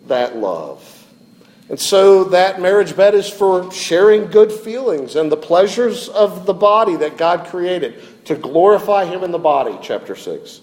that 0.10 0.36
love. 0.36 0.94
And 1.70 1.80
so 1.80 2.26
that 2.26 2.62
marriage 2.62 2.96
bed 2.96 3.14
is 3.14 3.30
for 3.30 3.72
sharing 3.74 4.28
good 4.32 4.52
feelings 4.52 5.16
and 5.16 5.32
the 5.32 5.38
pleasures 5.38 6.08
of 6.08 6.46
the 6.46 6.54
body 6.54 6.96
that 6.98 7.18
God 7.18 7.48
created 7.48 8.26
to 8.26 8.36
glorify 8.36 9.06
Him 9.06 9.24
in 9.24 9.32
the 9.32 9.38
body, 9.38 9.78
chapter 9.82 10.16
6. 10.16 10.62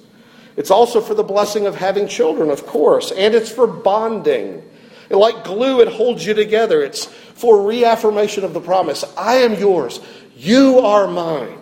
It's 0.56 0.70
also 0.70 1.00
for 1.00 1.14
the 1.14 1.22
blessing 1.22 1.66
of 1.66 1.74
having 1.74 2.08
children, 2.08 2.48
of 2.50 2.64
course, 2.66 3.10
and 3.10 3.34
it's 3.34 3.50
for 3.50 3.66
bonding. 3.66 4.62
Like 5.10 5.44
glue, 5.44 5.80
it 5.80 5.88
holds 5.88 6.24
you 6.24 6.32
together. 6.32 6.82
It's 6.82 7.04
for 7.04 7.66
reaffirmation 7.66 8.44
of 8.44 8.54
the 8.54 8.60
promise 8.60 9.04
I 9.16 9.36
am 9.36 9.54
yours, 9.54 10.00
you 10.36 10.78
are 10.78 11.06
mine. 11.06 11.58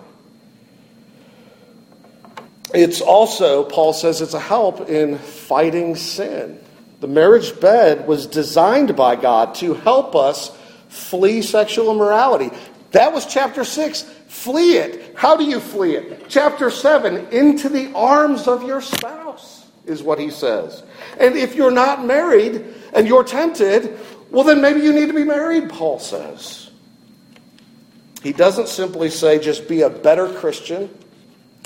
It's 2.75 3.01
also, 3.01 3.65
Paul 3.65 3.93
says, 3.93 4.21
it's 4.23 4.35
a 4.35 4.41
help 4.41 4.89
in 4.89 5.19
fighting 5.19 5.97
sin. 5.97 6.59
The 7.03 7.09
marriage 7.09 7.59
bed 7.59 8.07
was 8.07 8.29
designed 8.29 8.95
by 8.95 9.17
God 9.17 9.57
to 9.57 9.75
help 9.75 10.15
us 10.15 10.57
flee 10.89 11.43
sexual 11.43 11.91
immorality. 11.91 12.57
That 12.93 13.13
was 13.13 13.27
chapter 13.27 13.65
6. 13.65 14.03
Flee 14.29 14.77
it. 14.77 15.17
How 15.17 15.37
do 15.37 15.43
you 15.43 15.59
flee 15.59 15.97
it? 15.97 16.27
Chapter 16.29 16.71
7 16.71 17.27
into 17.33 17.69
the 17.69 17.93
arms 17.93 18.47
of 18.47 18.63
your 18.63 18.81
spouse 18.81 19.67
is 19.85 20.01
what 20.01 20.21
he 20.21 20.31
says. 20.31 20.85
And 21.19 21.37
if 21.37 21.57
you're 21.57 21.73
not 21.73 22.07
married 22.07 22.65
and 22.95 23.09
you're 23.09 23.25
tempted, 23.25 23.99
well, 24.31 24.45
then 24.45 24.61
maybe 24.61 24.79
you 24.79 24.93
need 24.93 25.09
to 25.09 25.13
be 25.13 25.25
married, 25.25 25.71
Paul 25.71 25.99
says. 25.99 26.71
He 28.23 28.33
doesn't 28.33 28.69
simply 28.69 29.11
say 29.11 29.41
just 29.41 29.67
be 29.67 29.83
a 29.83 29.91
better 29.91 30.33
Christian 30.33 30.89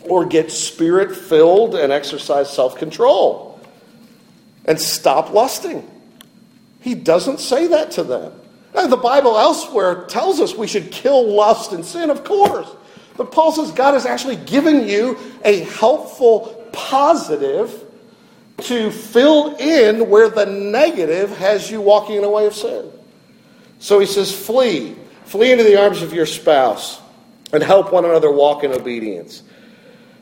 or 0.05 0.25
get 0.25 0.51
spirit 0.51 1.15
filled 1.15 1.75
and 1.75 1.93
exercise 1.93 2.51
self 2.51 2.79
control 2.79 3.46
and 4.67 4.81
stop 4.81 5.33
lusting. 5.33 5.89
He 6.81 6.95
doesn't 6.95 7.41
say 7.41 7.69
that 7.69 7.93
to 7.93 8.05
them. 8.05 8.33
Now, 8.75 8.87
the 8.87 8.97
Bible 8.97 9.39
elsewhere 9.39 10.05
tells 10.05 10.41
us 10.41 10.55
we 10.55 10.67
should 10.67 10.93
kill 10.93 11.33
lust 11.35 11.73
and 11.73 11.85
sin, 11.85 12.11
of 12.11 12.25
course. 12.25 12.69
But 13.17 13.33
Paul 13.33 13.53
says 13.53 13.73
God 13.73 13.95
has 13.95 14.05
actually 14.05 14.37
given 14.37 14.87
you 14.87 15.19
a 15.45 15.61
helpful 15.61 16.69
positive 16.73 17.85
to 18.59 18.91
fill 18.91 19.57
in 19.57 20.11
where 20.11 20.29
the 20.29 20.47
negative 20.47 21.37
has 21.39 21.71
you 21.71 21.81
walking 21.81 22.17
in 22.17 22.25
a 22.25 22.31
way 22.31 22.47
of 22.47 22.55
sin. 22.55 22.91
So 23.79 23.99
he 23.99 24.07
says, 24.07 24.35
flee. 24.35 24.97
Flee 25.25 25.53
into 25.53 25.65
the 25.65 25.81
arms 25.81 26.03
of 26.03 26.13
your 26.13 26.27
spouse 26.27 27.01
and 27.53 27.63
help 27.63 27.93
one 27.93 28.05
another 28.05 28.31
walk 28.31 28.65
in 28.65 28.73
obedience. 28.73 29.43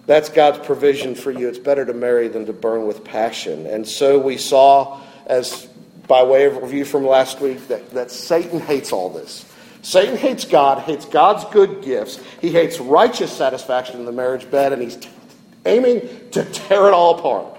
That's 0.07 0.29
God's 0.29 0.65
provision 0.67 1.15
for 1.15 1.31
you. 1.31 1.49
It's 1.49 1.59
better 1.59 1.85
to 1.87 1.95
marry 1.95 2.29
than 2.29 2.47
to 2.47 2.53
burn 2.53 2.87
with 2.87 3.05
passion. 3.05 3.67
And 3.67 3.87
so 3.87 4.19
we 4.19 4.37
saw 4.37 5.01
as 5.27 5.69
by 6.07 6.23
way 6.23 6.45
of 6.45 6.57
review 6.57 6.85
from 6.85 7.07
last 7.07 7.41
week, 7.41 7.69
that, 7.69 7.91
that 7.91 8.11
Satan 8.11 8.61
hates 8.61 8.93
all 8.93 9.11
this. 9.11 9.45
Satan 9.83 10.17
hates 10.17 10.45
God, 10.45 10.83
hates 10.83 11.05
God's 11.05 11.45
good 11.47 11.83
gifts. 11.83 12.21
He 12.41 12.51
hates 12.51 12.81
righteous 12.81 13.33
satisfaction 13.33 14.01
in 14.01 14.07
the 14.07 14.13
marriage 14.13 14.51
bed, 14.51 14.73
and 14.73 14.83
he's 14.83 14.99
aiming 15.67 16.31
to 16.33 16.45
tear 16.45 16.89
it 16.89 16.95
all 16.95 17.19
apart. 17.19 17.59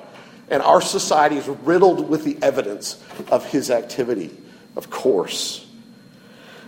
And 0.49 0.61
our 0.61 0.81
society 0.81 1.37
is 1.37 1.47
riddled 1.47 2.07
with 2.09 2.23
the 2.23 2.37
evidence 2.41 3.03
of 3.29 3.45
his 3.45 3.71
activity, 3.71 4.35
of 4.75 4.89
course. 4.89 5.64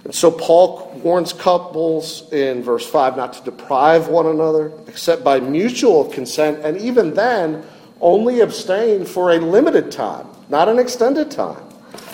And 0.07 0.15
so 0.15 0.31
Paul 0.31 0.89
warns 1.03 1.33
couples 1.33 2.31
in 2.31 2.63
verse 2.63 2.89
5 2.89 3.17
not 3.17 3.33
to 3.33 3.43
deprive 3.43 4.07
one 4.07 4.25
another 4.25 4.71
except 4.87 5.21
by 5.21 5.41
mutual 5.41 6.05
consent, 6.05 6.63
and 6.63 6.77
even 6.77 7.13
then, 7.13 7.65
only 7.99 8.39
abstain 8.39 9.03
for 9.03 9.33
a 9.33 9.37
limited 9.37 9.91
time, 9.91 10.25
not 10.47 10.69
an 10.69 10.79
extended 10.79 11.29
time. 11.29 11.61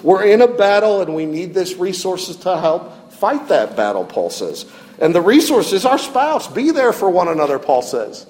We're 0.02 0.24
in 0.24 0.42
a 0.42 0.48
battle 0.48 1.02
and 1.02 1.14
we 1.14 1.28
need 1.28 1.54
these 1.54 1.76
resources 1.76 2.36
to 2.38 2.60
help 2.60 3.12
fight 3.12 3.48
that 3.50 3.76
battle, 3.76 4.06
Paul 4.06 4.32
says. 4.32 4.66
And 4.98 5.14
the 5.14 5.22
resource 5.22 5.72
is 5.72 5.86
our 5.86 6.00
spouse. 6.00 6.48
Be 6.48 6.72
there 6.72 6.94
for 6.94 7.12
one 7.12 7.28
another, 7.28 7.60
Paul 7.60 7.84
says. 7.84 8.26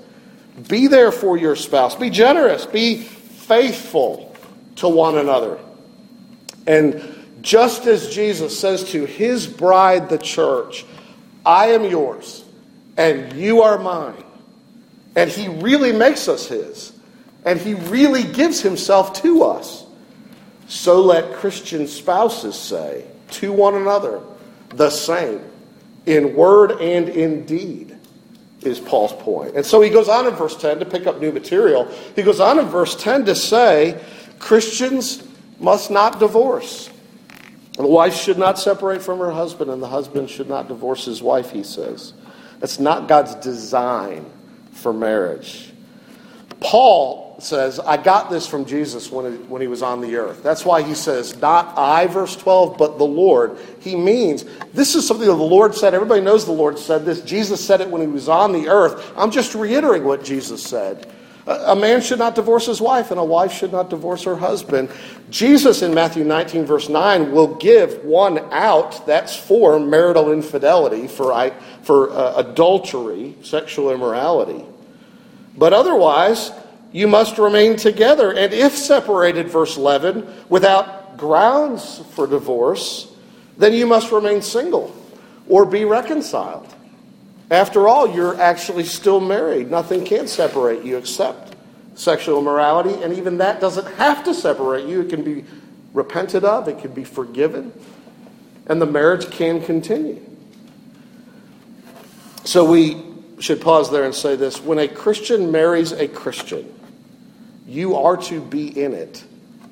Be 0.67 0.87
there 0.87 1.13
for 1.13 1.37
your 1.37 1.55
spouse. 1.55 1.95
Be 1.95 2.09
generous. 2.09 2.65
Be 2.65 2.97
faithful 2.97 4.35
to 4.75 4.89
one 4.89 5.17
another. 5.17 5.57
And 6.67 7.12
just 7.43 7.85
as 7.85 8.09
Jesus 8.09 8.57
says 8.57 8.85
to 8.91 9.05
his 9.05 9.45
bride, 9.45 10.09
the 10.09 10.17
church, 10.17 10.85
I 11.45 11.67
am 11.67 11.83
yours 11.83 12.43
and 12.97 13.33
you 13.33 13.61
are 13.61 13.77
mine. 13.77 14.23
And 15.15 15.29
he 15.29 15.47
really 15.47 15.91
makes 15.91 16.27
us 16.27 16.47
his. 16.47 16.93
And 17.45 17.59
he 17.59 17.73
really 17.73 18.23
gives 18.23 18.61
himself 18.61 19.21
to 19.21 19.43
us. 19.43 19.85
So 20.67 21.01
let 21.01 21.33
Christian 21.33 21.87
spouses 21.87 22.55
say 22.55 23.05
to 23.31 23.51
one 23.51 23.75
another 23.75 24.21
the 24.69 24.89
same 24.89 25.41
in 26.05 26.35
word 26.35 26.71
and 26.71 27.09
in 27.09 27.45
deed 27.45 27.95
is 28.61 28.79
Paul's 28.79 29.13
point. 29.21 29.55
And 29.55 29.65
so 29.65 29.81
he 29.81 29.89
goes 29.89 30.07
on 30.07 30.25
in 30.25 30.33
verse 30.35 30.55
10 30.55 30.79
to 30.79 30.85
pick 30.85 31.05
up 31.05 31.19
new 31.19 31.33
material. 31.33 31.85
He 32.15 32.23
goes 32.23 32.39
on 32.39 32.57
in 32.57 32.67
verse 32.67 32.95
10 32.95 33.25
to 33.25 33.35
say 33.35 34.01
Christians 34.39 35.21
must 35.59 35.91
not 35.91 36.19
divorce. 36.19 36.89
The 37.73 37.87
wife 37.87 38.15
should 38.15 38.37
not 38.37 38.59
separate 38.59 39.01
from 39.01 39.19
her 39.19 39.31
husband, 39.31 39.71
and 39.71 39.81
the 39.81 39.87
husband 39.87 40.29
should 40.29 40.47
not 40.47 40.67
divorce 40.67 41.05
his 41.05 41.21
wife, 41.21 41.51
he 41.51 41.63
says. 41.63 42.13
That's 42.59 42.79
not 42.79 43.07
God's 43.07 43.35
design 43.35 44.25
for 44.71 44.93
marriage. 44.93 45.71
Paul 46.59 47.35
says, 47.39 47.79
I 47.79 47.97
got 47.97 48.29
this 48.29 48.47
from 48.47 48.65
Jesus 48.65 49.11
when 49.11 49.31
he, 49.31 49.37
when 49.45 49.61
he 49.61 49.67
was 49.67 49.81
on 49.81 50.01
the 50.01 50.15
earth. 50.15 50.43
That's 50.43 50.63
why 50.63 50.81
he 50.81 50.93
says, 50.93 51.35
not 51.41 51.77
I, 51.77 52.07
verse 52.07 52.35
12, 52.35 52.77
but 52.77 52.97
the 52.97 53.03
Lord. 53.03 53.57
He 53.81 53.95
means 53.95 54.45
this 54.73 54.95
is 54.95 55.05
something 55.05 55.27
that 55.27 55.35
the 55.35 55.43
Lord 55.43 55.75
said. 55.75 55.93
Everybody 55.93 56.21
knows 56.21 56.45
the 56.45 56.51
Lord 56.51 56.79
said 56.79 57.05
this. 57.05 57.21
Jesus 57.21 57.65
said 57.65 57.81
it 57.81 57.89
when 57.89 58.01
he 58.01 58.07
was 58.07 58.29
on 58.29 58.53
the 58.53 58.69
earth. 58.69 59.11
I'm 59.17 59.31
just 59.31 59.55
reiterating 59.55 60.07
what 60.07 60.23
Jesus 60.23 60.63
said. 60.63 61.11
A 61.45 61.75
man 61.75 62.01
should 62.01 62.19
not 62.19 62.35
divorce 62.35 62.67
his 62.67 62.79
wife, 62.79 63.11
and 63.11 63.19
a 63.19 63.23
wife 63.23 63.51
should 63.51 63.73
not 63.73 63.89
divorce 63.89 64.23
her 64.23 64.37
husband. 64.37 64.89
Jesus 65.29 65.81
in 65.81 65.93
Matthew 65.93 66.23
19, 66.23 66.65
verse 66.65 66.87
9, 66.87 67.33
will 67.33 67.55
give 67.55 68.03
one 68.05 68.39
out. 68.53 69.05
That's 69.05 69.35
for 69.35 69.77
marital 69.77 70.31
infidelity, 70.31 71.07
for, 71.07 71.51
for 71.81 72.11
uh, 72.11 72.35
adultery, 72.37 73.35
sexual 73.41 73.91
immorality. 73.91 74.63
But 75.57 75.73
otherwise, 75.73 76.51
you 76.93 77.09
must 77.09 77.37
remain 77.37 77.75
together. 77.75 78.33
And 78.33 78.53
if 78.53 78.77
separated, 78.77 79.49
verse 79.49 79.75
11, 79.75 80.25
without 80.47 81.17
grounds 81.17 82.01
for 82.11 82.25
divorce, 82.25 83.13
then 83.57 83.73
you 83.73 83.85
must 83.85 84.13
remain 84.13 84.41
single 84.41 84.95
or 85.49 85.65
be 85.65 85.83
reconciled. 85.83 86.72
After 87.53 87.87
all, 87.87 88.15
you're 88.15 88.41
actually 88.41 88.83
still 88.83 89.19
married. 89.19 89.69
Nothing 89.69 90.03
can 90.03 90.27
separate 90.27 90.83
you 90.83 90.97
except 90.97 91.55
sexual 91.93 92.39
immorality, 92.39 93.03
and 93.03 93.13
even 93.13 93.37
that 93.37 93.61
doesn't 93.61 93.85
have 93.97 94.23
to 94.23 94.33
separate 94.33 94.87
you. 94.87 95.01
It 95.01 95.09
can 95.09 95.23
be 95.23 95.45
repented 95.93 96.43
of, 96.43 96.67
it 96.67 96.79
can 96.79 96.93
be 96.93 97.03
forgiven, 97.03 97.71
and 98.65 98.81
the 98.81 98.87
marriage 98.87 99.29
can 99.29 99.63
continue. 99.63 100.19
So 102.43 102.65
we 102.65 103.03
should 103.37 103.61
pause 103.61 103.91
there 103.91 104.03
and 104.03 104.15
say 104.15 104.35
this 104.35 104.59
when 104.59 104.79
a 104.79 104.87
Christian 104.87 105.51
marries 105.51 105.91
a 105.91 106.07
Christian, 106.07 106.73
you 107.67 107.95
are 107.97 108.17
to 108.17 108.41
be 108.41 108.81
in 108.83 108.95
it 108.95 109.23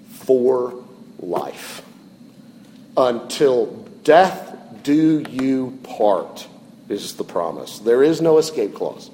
for 0.08 0.86
life 1.18 1.82
until 2.96 3.66
death 4.04 4.56
do 4.84 5.26
you 5.32 5.80
part 5.82 6.48
is 6.92 7.16
the 7.16 7.24
promise. 7.24 7.80
There 7.80 8.04
is 8.04 8.22
no 8.22 8.38
escape 8.38 8.76
clause. 8.76 9.10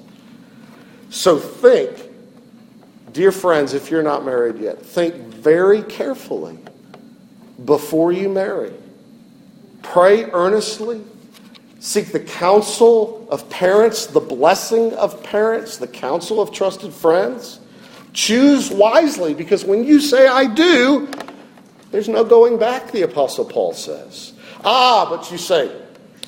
So 1.10 1.38
think, 1.38 1.96
dear 3.12 3.32
friends, 3.32 3.74
if 3.74 3.90
you're 3.90 4.02
not 4.02 4.24
married 4.24 4.58
yet, 4.58 4.84
think 4.84 5.14
very 5.14 5.82
carefully 5.82 6.58
before 7.64 8.12
you 8.12 8.28
marry. 8.28 8.72
Pray 9.82 10.24
earnestly. 10.24 11.02
Seek 11.80 12.12
the 12.12 12.20
counsel 12.20 13.26
of 13.30 13.48
parents, 13.48 14.06
the 14.06 14.20
blessing 14.20 14.92
of 14.94 15.22
parents, 15.22 15.78
the 15.78 15.86
counsel 15.86 16.40
of 16.40 16.52
trusted 16.52 16.92
friends. 16.92 17.60
Choose 18.12 18.70
wisely 18.70 19.32
because 19.32 19.64
when 19.64 19.84
you 19.84 20.00
say, 20.00 20.26
I 20.26 20.46
do, 20.46 21.08
there's 21.90 22.08
no 22.08 22.24
going 22.24 22.58
back, 22.58 22.90
the 22.90 23.02
Apostle 23.02 23.44
Paul 23.44 23.72
says. 23.72 24.32
Ah, 24.64 25.06
but 25.08 25.30
you 25.30 25.38
say, 25.38 25.70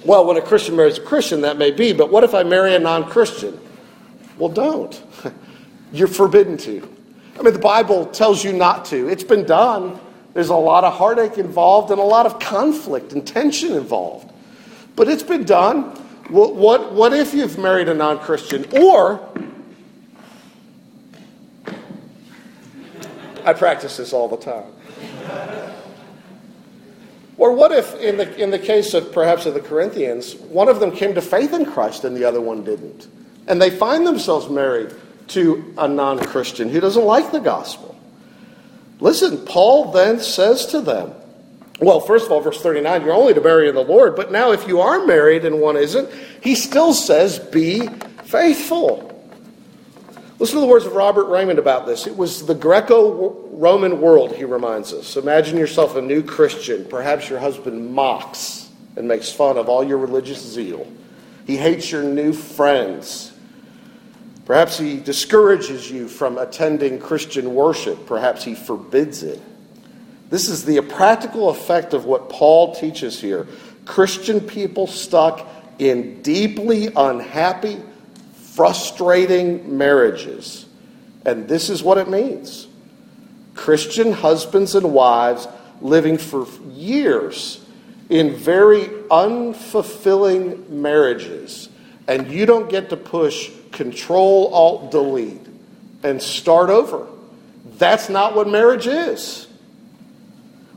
well, 0.04 0.24
when 0.24 0.36
a 0.36 0.42
Christian 0.42 0.76
marries 0.76 0.98
a 0.98 1.02
Christian, 1.02 1.42
that 1.42 1.58
may 1.58 1.70
be, 1.70 1.92
but 1.92 2.10
what 2.10 2.24
if 2.24 2.34
I 2.34 2.42
marry 2.42 2.74
a 2.74 2.78
non 2.78 3.08
Christian? 3.08 3.58
Well, 4.38 4.48
don't. 4.48 5.02
You're 5.92 6.08
forbidden 6.08 6.56
to. 6.58 6.96
I 7.38 7.42
mean, 7.42 7.52
the 7.52 7.58
Bible 7.58 8.06
tells 8.06 8.42
you 8.44 8.52
not 8.52 8.84
to. 8.86 9.08
It's 9.08 9.24
been 9.24 9.44
done. 9.44 10.00
There's 10.32 10.48
a 10.48 10.54
lot 10.54 10.84
of 10.84 10.94
heartache 10.94 11.38
involved 11.38 11.90
and 11.90 12.00
a 12.00 12.04
lot 12.04 12.24
of 12.26 12.38
conflict 12.38 13.12
and 13.12 13.26
tension 13.26 13.72
involved. 13.72 14.32
But 14.96 15.08
it's 15.08 15.22
been 15.22 15.44
done. 15.44 15.82
What, 16.28 16.54
what, 16.54 16.92
what 16.92 17.12
if 17.12 17.34
you've 17.34 17.58
married 17.58 17.88
a 17.88 17.94
non 17.94 18.18
Christian? 18.20 18.64
Or, 18.80 19.28
I 23.44 23.52
practice 23.52 23.96
this 23.96 24.12
all 24.12 24.28
the 24.28 24.36
time. 24.36 24.66
Or 27.40 27.52
what 27.52 27.72
if, 27.72 27.94
in 27.94 28.18
the, 28.18 28.36
in 28.36 28.50
the 28.50 28.58
case 28.58 28.92
of 28.92 29.12
perhaps 29.12 29.46
of 29.46 29.54
the 29.54 29.60
Corinthians, 29.60 30.34
one 30.34 30.68
of 30.68 30.78
them 30.78 30.92
came 30.92 31.14
to 31.14 31.22
faith 31.22 31.54
in 31.54 31.64
Christ 31.64 32.04
and 32.04 32.14
the 32.14 32.22
other 32.22 32.38
one 32.40 32.64
didn't? 32.64 33.08
And 33.46 33.60
they 33.60 33.70
find 33.70 34.06
themselves 34.06 34.50
married 34.50 34.94
to 35.28 35.72
a 35.78 35.88
non 35.88 36.18
Christian 36.18 36.68
who 36.68 36.80
doesn't 36.80 37.06
like 37.06 37.32
the 37.32 37.40
gospel. 37.40 37.98
Listen, 38.98 39.38
Paul 39.46 39.90
then 39.90 40.20
says 40.20 40.66
to 40.66 40.82
them, 40.82 41.14
well, 41.80 42.00
first 42.00 42.26
of 42.26 42.32
all, 42.32 42.42
verse 42.42 42.60
39, 42.60 43.06
you're 43.06 43.14
only 43.14 43.32
to 43.32 43.40
marry 43.40 43.70
in 43.70 43.74
the 43.74 43.84
Lord, 43.84 44.16
but 44.16 44.30
now 44.30 44.52
if 44.52 44.68
you 44.68 44.82
are 44.82 45.06
married 45.06 45.46
and 45.46 45.62
one 45.62 45.78
isn't, 45.78 46.10
he 46.42 46.54
still 46.54 46.92
says, 46.92 47.38
be 47.38 47.88
faithful. 48.24 49.09
Listen 50.40 50.54
to 50.54 50.62
the 50.62 50.66
words 50.66 50.86
of 50.86 50.94
Robert 50.94 51.26
Raymond 51.26 51.58
about 51.58 51.84
this. 51.84 52.06
It 52.06 52.16
was 52.16 52.46
the 52.46 52.54
Greco 52.54 53.46
Roman 53.50 54.00
world, 54.00 54.34
he 54.34 54.44
reminds 54.44 54.94
us. 54.94 55.18
Imagine 55.18 55.58
yourself 55.58 55.96
a 55.96 56.00
new 56.00 56.22
Christian. 56.22 56.86
Perhaps 56.86 57.28
your 57.28 57.38
husband 57.38 57.92
mocks 57.92 58.70
and 58.96 59.06
makes 59.06 59.30
fun 59.30 59.58
of 59.58 59.68
all 59.68 59.84
your 59.84 59.98
religious 59.98 60.42
zeal. 60.42 60.90
He 61.46 61.58
hates 61.58 61.92
your 61.92 62.02
new 62.02 62.32
friends. 62.32 63.32
Perhaps 64.46 64.78
he 64.78 64.98
discourages 64.98 65.90
you 65.90 66.08
from 66.08 66.38
attending 66.38 66.98
Christian 66.98 67.54
worship. 67.54 68.06
Perhaps 68.06 68.42
he 68.42 68.54
forbids 68.54 69.22
it. 69.22 69.42
This 70.30 70.48
is 70.48 70.64
the 70.64 70.80
practical 70.80 71.50
effect 71.50 71.92
of 71.92 72.06
what 72.06 72.30
Paul 72.30 72.74
teaches 72.74 73.20
here. 73.20 73.46
Christian 73.84 74.40
people 74.40 74.86
stuck 74.86 75.46
in 75.78 76.22
deeply 76.22 76.88
unhappy, 76.96 77.82
frustrating 78.60 79.78
marriages. 79.78 80.66
And 81.24 81.48
this 81.48 81.70
is 81.70 81.82
what 81.82 81.96
it 81.96 82.10
means 82.10 82.68
Christian 83.54 84.12
husbands 84.12 84.74
and 84.74 84.92
wives 84.92 85.48
living 85.80 86.18
for 86.18 86.46
years 86.68 87.64
in 88.10 88.36
very 88.36 88.82
unfulfilling 89.10 90.68
marriages. 90.68 91.70
And 92.06 92.30
you 92.30 92.44
don't 92.44 92.68
get 92.68 92.90
to 92.90 92.98
push 92.98 93.50
Control 93.72 94.52
Alt 94.52 94.90
Delete 94.90 95.46
and 96.02 96.20
start 96.20 96.68
over. 96.68 97.06
That's 97.78 98.10
not 98.10 98.36
what 98.36 98.46
marriage 98.46 98.86
is. 98.86 99.46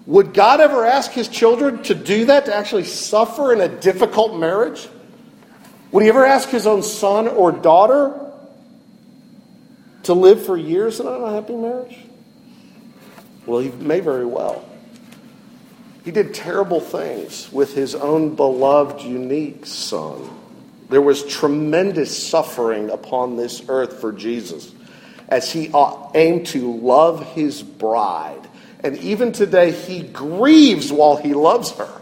Would 0.05 0.33
God 0.33 0.61
ever 0.61 0.85
ask 0.85 1.11
his 1.11 1.27
children 1.27 1.83
to 1.83 1.93
do 1.95 2.27
that, 2.27 2.45
to 2.45 2.55
actually 2.55 2.85
suffer 2.85 3.51
in 3.51 3.59
a 3.59 3.67
difficult 3.67 4.39
marriage? 4.39 4.87
Would 5.93 6.01
he 6.01 6.09
ever 6.09 6.25
ask 6.25 6.49
his 6.49 6.65
own 6.65 6.81
son 6.81 7.27
or 7.27 7.51
daughter 7.51 8.19
to 10.03 10.13
live 10.15 10.43
for 10.43 10.57
years 10.57 10.99
in 10.99 11.05
an 11.05 11.13
unhappy 11.13 11.55
marriage? 11.55 11.95
Well, 13.45 13.59
he 13.59 13.69
may 13.69 13.99
very 13.99 14.25
well. 14.25 14.65
He 16.03 16.09
did 16.09 16.33
terrible 16.33 16.79
things 16.79 17.51
with 17.53 17.75
his 17.75 17.93
own 17.93 18.35
beloved, 18.35 19.03
unique 19.03 19.67
son. 19.67 20.29
There 20.89 21.01
was 21.01 21.23
tremendous 21.27 22.27
suffering 22.27 22.89
upon 22.89 23.37
this 23.37 23.61
earth 23.69 24.01
for 24.01 24.11
Jesus 24.11 24.73
as 25.29 25.51
he 25.51 25.69
uh, 25.75 26.09
aimed 26.15 26.47
to 26.47 26.73
love 26.75 27.23
his 27.33 27.61
bride. 27.61 28.41
And 28.79 28.97
even 28.97 29.31
today, 29.31 29.71
he 29.71 30.01
grieves 30.01 30.91
while 30.91 31.17
he 31.17 31.35
loves 31.35 31.71
her. 31.73 32.01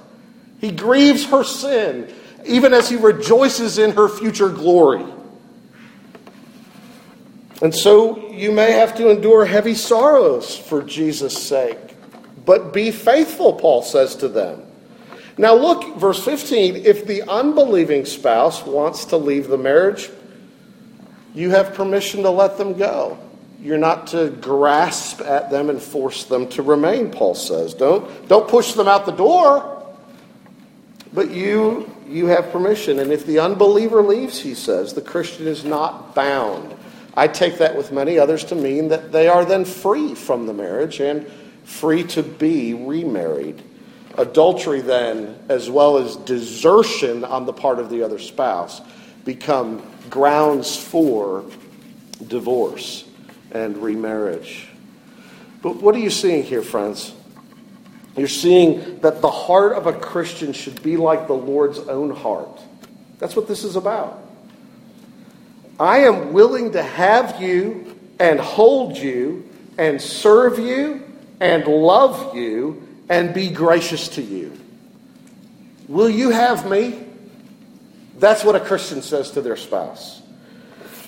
He 0.61 0.71
grieves 0.71 1.25
her 1.25 1.43
sin, 1.43 2.11
even 2.45 2.73
as 2.73 2.89
he 2.89 2.95
rejoices 2.95 3.77
in 3.77 3.91
her 3.91 4.07
future 4.07 4.49
glory. 4.49 5.05
And 7.61 7.73
so 7.73 8.31
you 8.31 8.51
may 8.51 8.71
have 8.71 8.95
to 8.97 9.09
endure 9.09 9.45
heavy 9.45 9.75
sorrows 9.75 10.57
for 10.57 10.81
Jesus' 10.81 11.41
sake. 11.41 11.77
But 12.43 12.73
be 12.73 12.91
faithful, 12.91 13.53
Paul 13.53 13.83
says 13.83 14.15
to 14.17 14.27
them. 14.27 14.63
Now, 15.37 15.53
look, 15.53 15.95
verse 15.97 16.23
15 16.23 16.77
if 16.77 17.05
the 17.05 17.23
unbelieving 17.23 18.05
spouse 18.05 18.65
wants 18.65 19.05
to 19.05 19.17
leave 19.17 19.47
the 19.47 19.57
marriage, 19.57 20.09
you 21.33 21.51
have 21.51 21.73
permission 21.73 22.23
to 22.23 22.29
let 22.29 22.57
them 22.57 22.77
go. 22.77 23.17
You're 23.61 23.77
not 23.77 24.07
to 24.07 24.29
grasp 24.29 25.21
at 25.21 25.51
them 25.51 25.69
and 25.69 25.81
force 25.81 26.23
them 26.25 26.49
to 26.49 26.63
remain, 26.63 27.11
Paul 27.11 27.35
says. 27.35 27.75
Don't, 27.75 28.27
don't 28.27 28.49
push 28.49 28.73
them 28.73 28.87
out 28.87 29.05
the 29.05 29.11
door. 29.11 29.77
But 31.13 31.29
you, 31.29 31.89
you 32.11 32.27
have 32.27 32.51
permission. 32.51 32.99
And 32.99 33.11
if 33.11 33.25
the 33.25 33.39
unbeliever 33.39 34.03
leaves, 34.03 34.39
he 34.39 34.53
says, 34.53 34.93
the 34.93 35.01
Christian 35.01 35.47
is 35.47 35.63
not 35.63 36.13
bound. 36.13 36.75
I 37.15 37.27
take 37.27 37.57
that 37.57 37.75
with 37.75 37.91
many 37.91 38.19
others 38.19 38.45
to 38.45 38.55
mean 38.55 38.89
that 38.89 39.11
they 39.11 39.27
are 39.27 39.45
then 39.45 39.65
free 39.65 40.15
from 40.15 40.45
the 40.45 40.53
marriage 40.53 40.99
and 40.99 41.27
free 41.63 42.03
to 42.03 42.23
be 42.23 42.73
remarried. 42.73 43.61
Adultery, 44.17 44.81
then, 44.81 45.37
as 45.49 45.69
well 45.69 45.97
as 45.97 46.17
desertion 46.17 47.23
on 47.23 47.45
the 47.45 47.53
part 47.53 47.79
of 47.79 47.89
the 47.89 48.03
other 48.03 48.19
spouse, 48.19 48.81
become 49.23 49.81
grounds 50.09 50.75
for 50.75 51.45
divorce 52.27 53.05
and 53.51 53.77
remarriage. 53.77 54.67
But 55.61 55.81
what 55.81 55.95
are 55.95 55.99
you 55.99 56.09
seeing 56.09 56.43
here, 56.43 56.61
friends? 56.61 57.13
You're 58.17 58.27
seeing 58.27 58.99
that 58.99 59.21
the 59.21 59.31
heart 59.31 59.73
of 59.73 59.87
a 59.87 59.93
Christian 59.93 60.53
should 60.53 60.81
be 60.83 60.97
like 60.97 61.27
the 61.27 61.33
Lord's 61.33 61.79
own 61.79 62.13
heart. 62.13 62.61
That's 63.19 63.35
what 63.35 63.47
this 63.47 63.63
is 63.63 63.75
about. 63.75 64.21
I 65.79 65.99
am 65.99 66.33
willing 66.33 66.73
to 66.73 66.83
have 66.83 67.41
you 67.41 67.97
and 68.19 68.39
hold 68.39 68.97
you 68.97 69.49
and 69.77 70.01
serve 70.01 70.59
you 70.59 71.03
and 71.39 71.65
love 71.65 72.35
you 72.35 72.87
and 73.09 73.33
be 73.33 73.49
gracious 73.49 74.09
to 74.09 74.21
you. 74.21 74.57
Will 75.87 76.09
you 76.09 76.29
have 76.29 76.69
me? 76.69 77.03
That's 78.19 78.43
what 78.43 78.55
a 78.55 78.59
Christian 78.59 79.01
says 79.01 79.31
to 79.31 79.41
their 79.41 79.57
spouse. 79.57 80.21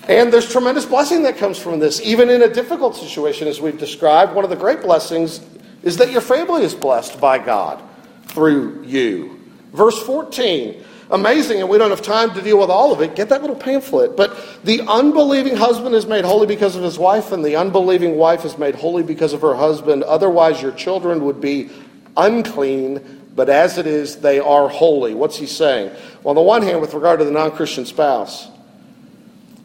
And 0.08 0.32
there's 0.32 0.50
tremendous 0.50 0.84
blessing 0.84 1.22
that 1.22 1.38
comes 1.38 1.58
from 1.58 1.78
this. 1.78 2.00
Even 2.02 2.28
in 2.28 2.42
a 2.42 2.48
difficult 2.48 2.96
situation, 2.96 3.48
as 3.48 3.60
we've 3.60 3.78
described, 3.78 4.34
one 4.34 4.44
of 4.44 4.50
the 4.50 4.56
great 4.56 4.82
blessings 4.82 5.40
is 5.84 5.98
that 5.98 6.10
your 6.10 6.20
family 6.20 6.62
is 6.62 6.74
blessed 6.74 7.20
by 7.20 7.38
God 7.38 7.82
through 8.26 8.82
you. 8.84 9.40
Verse 9.72 10.00
14 10.02 10.84
amazing, 11.10 11.60
and 11.60 11.68
we 11.68 11.78
don't 11.78 11.90
have 11.90 12.02
time 12.02 12.34
to 12.34 12.42
deal 12.42 12.58
with 12.58 12.70
all 12.70 12.92
of 12.92 13.00
it. 13.00 13.14
Get 13.14 13.28
that 13.28 13.40
little 13.40 13.56
pamphlet. 13.56 14.16
But 14.16 14.36
the 14.64 14.82
unbelieving 14.82 15.56
husband 15.56 15.94
is 15.94 16.06
made 16.06 16.24
holy 16.24 16.46
because 16.46 16.76
of 16.76 16.82
his 16.82 16.98
wife, 16.98 17.32
and 17.32 17.44
the 17.44 17.56
unbelieving 17.56 18.16
wife 18.16 18.44
is 18.44 18.58
made 18.58 18.74
holy 18.74 19.02
because 19.02 19.32
of 19.32 19.40
her 19.42 19.54
husband. 19.54 20.02
Otherwise, 20.02 20.60
your 20.60 20.72
children 20.72 21.24
would 21.24 21.40
be 21.40 21.70
unclean, 22.16 23.22
but 23.34 23.48
as 23.48 23.78
it 23.78 23.86
is, 23.86 24.16
they 24.16 24.38
are 24.38 24.68
holy. 24.68 25.14
What's 25.14 25.36
he 25.36 25.46
saying? 25.46 25.90
Well, 26.22 26.30
on 26.30 26.36
the 26.36 26.42
one 26.42 26.62
hand, 26.62 26.80
with 26.80 26.94
regard 26.94 27.18
to 27.20 27.24
the 27.24 27.30
non 27.30 27.52
Christian 27.52 27.86
spouse, 27.86 28.48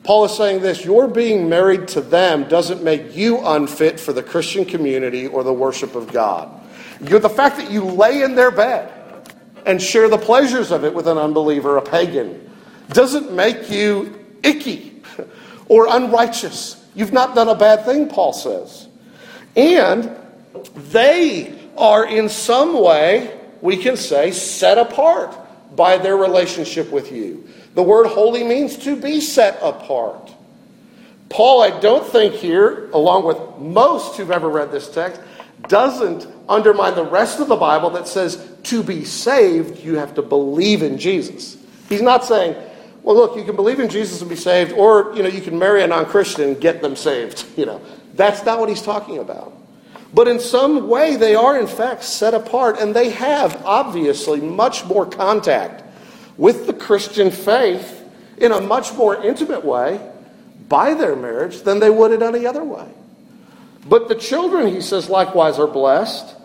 Paul 0.04 0.26
is 0.26 0.36
saying 0.36 0.62
this 0.62 0.86
your 0.86 1.08
being 1.08 1.50
married 1.50 1.88
to 1.90 2.02
them 2.02 2.48
doesn't 2.48 2.84
make 2.84 3.16
you 3.16 3.46
unfit 3.46 4.00
for 4.00 4.14
the 4.14 4.24
Christian 4.24 4.66
community 4.66 5.28
or 5.28 5.44
the 5.44 5.54
worship 5.54 5.96
of 5.96 6.12
God. 6.12 6.50
You're 7.02 7.20
the 7.20 7.30
fact 7.30 7.58
that 7.58 7.72
you 7.72 7.84
lay 7.84 8.24
in 8.24 8.36
their 8.36 8.52
bed 8.52 8.92
and 9.66 9.82
share 9.82 10.10
the 10.10 10.18
pleasures 10.18 10.72
of 10.72 10.84
it 10.84 10.94
with 10.94 11.08
an 11.08 11.18
unbeliever, 11.18 11.78
a 11.78 11.82
pagan, 11.82 12.50
doesn't 12.90 13.32
make 13.32 13.70
you 13.70 14.26
icky 14.44 15.02
or 15.68 15.88
unrighteous. 15.90 16.84
You've 16.96 17.14
not 17.14 17.36
done 17.36 17.48
a 17.48 17.56
bad 17.56 17.86
thing, 17.86 18.10
Paul 18.10 18.34
says. 18.34 18.88
And 19.56 20.16
they 20.76 21.58
are 21.78 22.06
in 22.06 22.30
some 22.30 22.82
way, 22.82 23.40
we 23.62 23.78
can 23.78 23.96
say, 23.96 24.32
set 24.32 24.78
apart 24.78 25.36
by 25.76 25.98
their 25.98 26.18
relationship 26.18 26.92
with 26.92 27.12
you. 27.12 27.48
The 27.80 27.84
word 27.84 28.08
holy 28.08 28.44
means 28.44 28.76
to 28.80 28.98
be 28.98 29.22
set 29.22 29.58
apart. 29.62 30.34
Paul, 31.30 31.62
I 31.62 31.80
don't 31.80 32.06
think 32.06 32.34
here, 32.34 32.89
along 32.92 33.26
with 33.26 33.38
most 33.58 34.18
who've 34.18 34.32
ever 34.32 34.50
read 34.50 34.70
this 34.70 34.89
text, 34.89 35.22
doesn't 35.70 36.28
undermine 36.50 36.96
the 36.96 37.06
rest 37.06 37.39
of 37.39 37.48
the 37.48 37.56
Bible 37.56 37.92
that 37.92 38.06
says 38.06 38.46
to 38.63 38.84
be 38.84 39.06
saved, 39.06 39.82
you 39.82 39.96
have 39.96 40.13
to 40.15 40.22
believe 40.22 40.84
in 40.84 40.98
Jesus. 40.98 41.56
He's 41.88 42.02
not 42.02 42.26
saying, 42.26 42.54
well, 43.02 43.15
look, 43.15 43.38
you 43.38 43.46
can 43.46 43.56
believe 43.56 43.80
in 43.80 43.88
Jesus 43.88 44.20
and 44.20 44.30
be 44.30 44.36
saved, 44.36 44.74
or 44.74 45.13
you 45.15 45.24
know, 45.24 45.30
you 45.30 45.39
can 45.39 45.58
marry 45.58 45.82
a 45.82 45.88
non-Christian 45.88 46.50
and 46.50 46.60
get 46.60 46.82
them 46.82 46.98
saved. 46.98 47.46
You 47.56 47.65
know, 47.65 47.82
that's 48.13 48.44
not 48.44 48.60
what 48.60 48.68
he's 48.68 48.82
talking 48.82 49.20
about. 49.20 49.54
But 50.13 50.28
in 50.28 50.42
some 50.42 50.89
way, 50.89 51.15
they 51.15 51.34
are 51.34 51.58
in 51.58 51.68
fact 51.68 52.04
set 52.04 52.34
apart, 52.34 52.78
and 52.78 52.94
they 52.94 53.12
have 53.12 53.65
obviously 53.65 54.42
much 54.42 54.84
more 54.84 55.06
contact 55.06 55.86
with 56.39 56.67
the 56.67 56.73
Christian 56.73 57.30
faith 57.30 58.02
in 58.38 58.54
a 58.54 58.62
much 58.62 58.93
more 58.93 59.21
intimate 59.21 59.65
way 59.65 59.99
by 60.69 60.93
their 60.93 61.15
marriage 61.15 61.63
than 61.63 61.80
they 61.80 61.89
would 61.89 62.13
in 62.13 62.23
any 62.23 62.45
other 62.45 62.63
way. 62.63 62.88
But 63.86 64.08
the 64.08 64.15
children, 64.15 64.73
he 64.73 64.80
says, 64.80 65.10
likewise 65.10 65.60
are 65.60 65.67
blessed. 65.67 66.36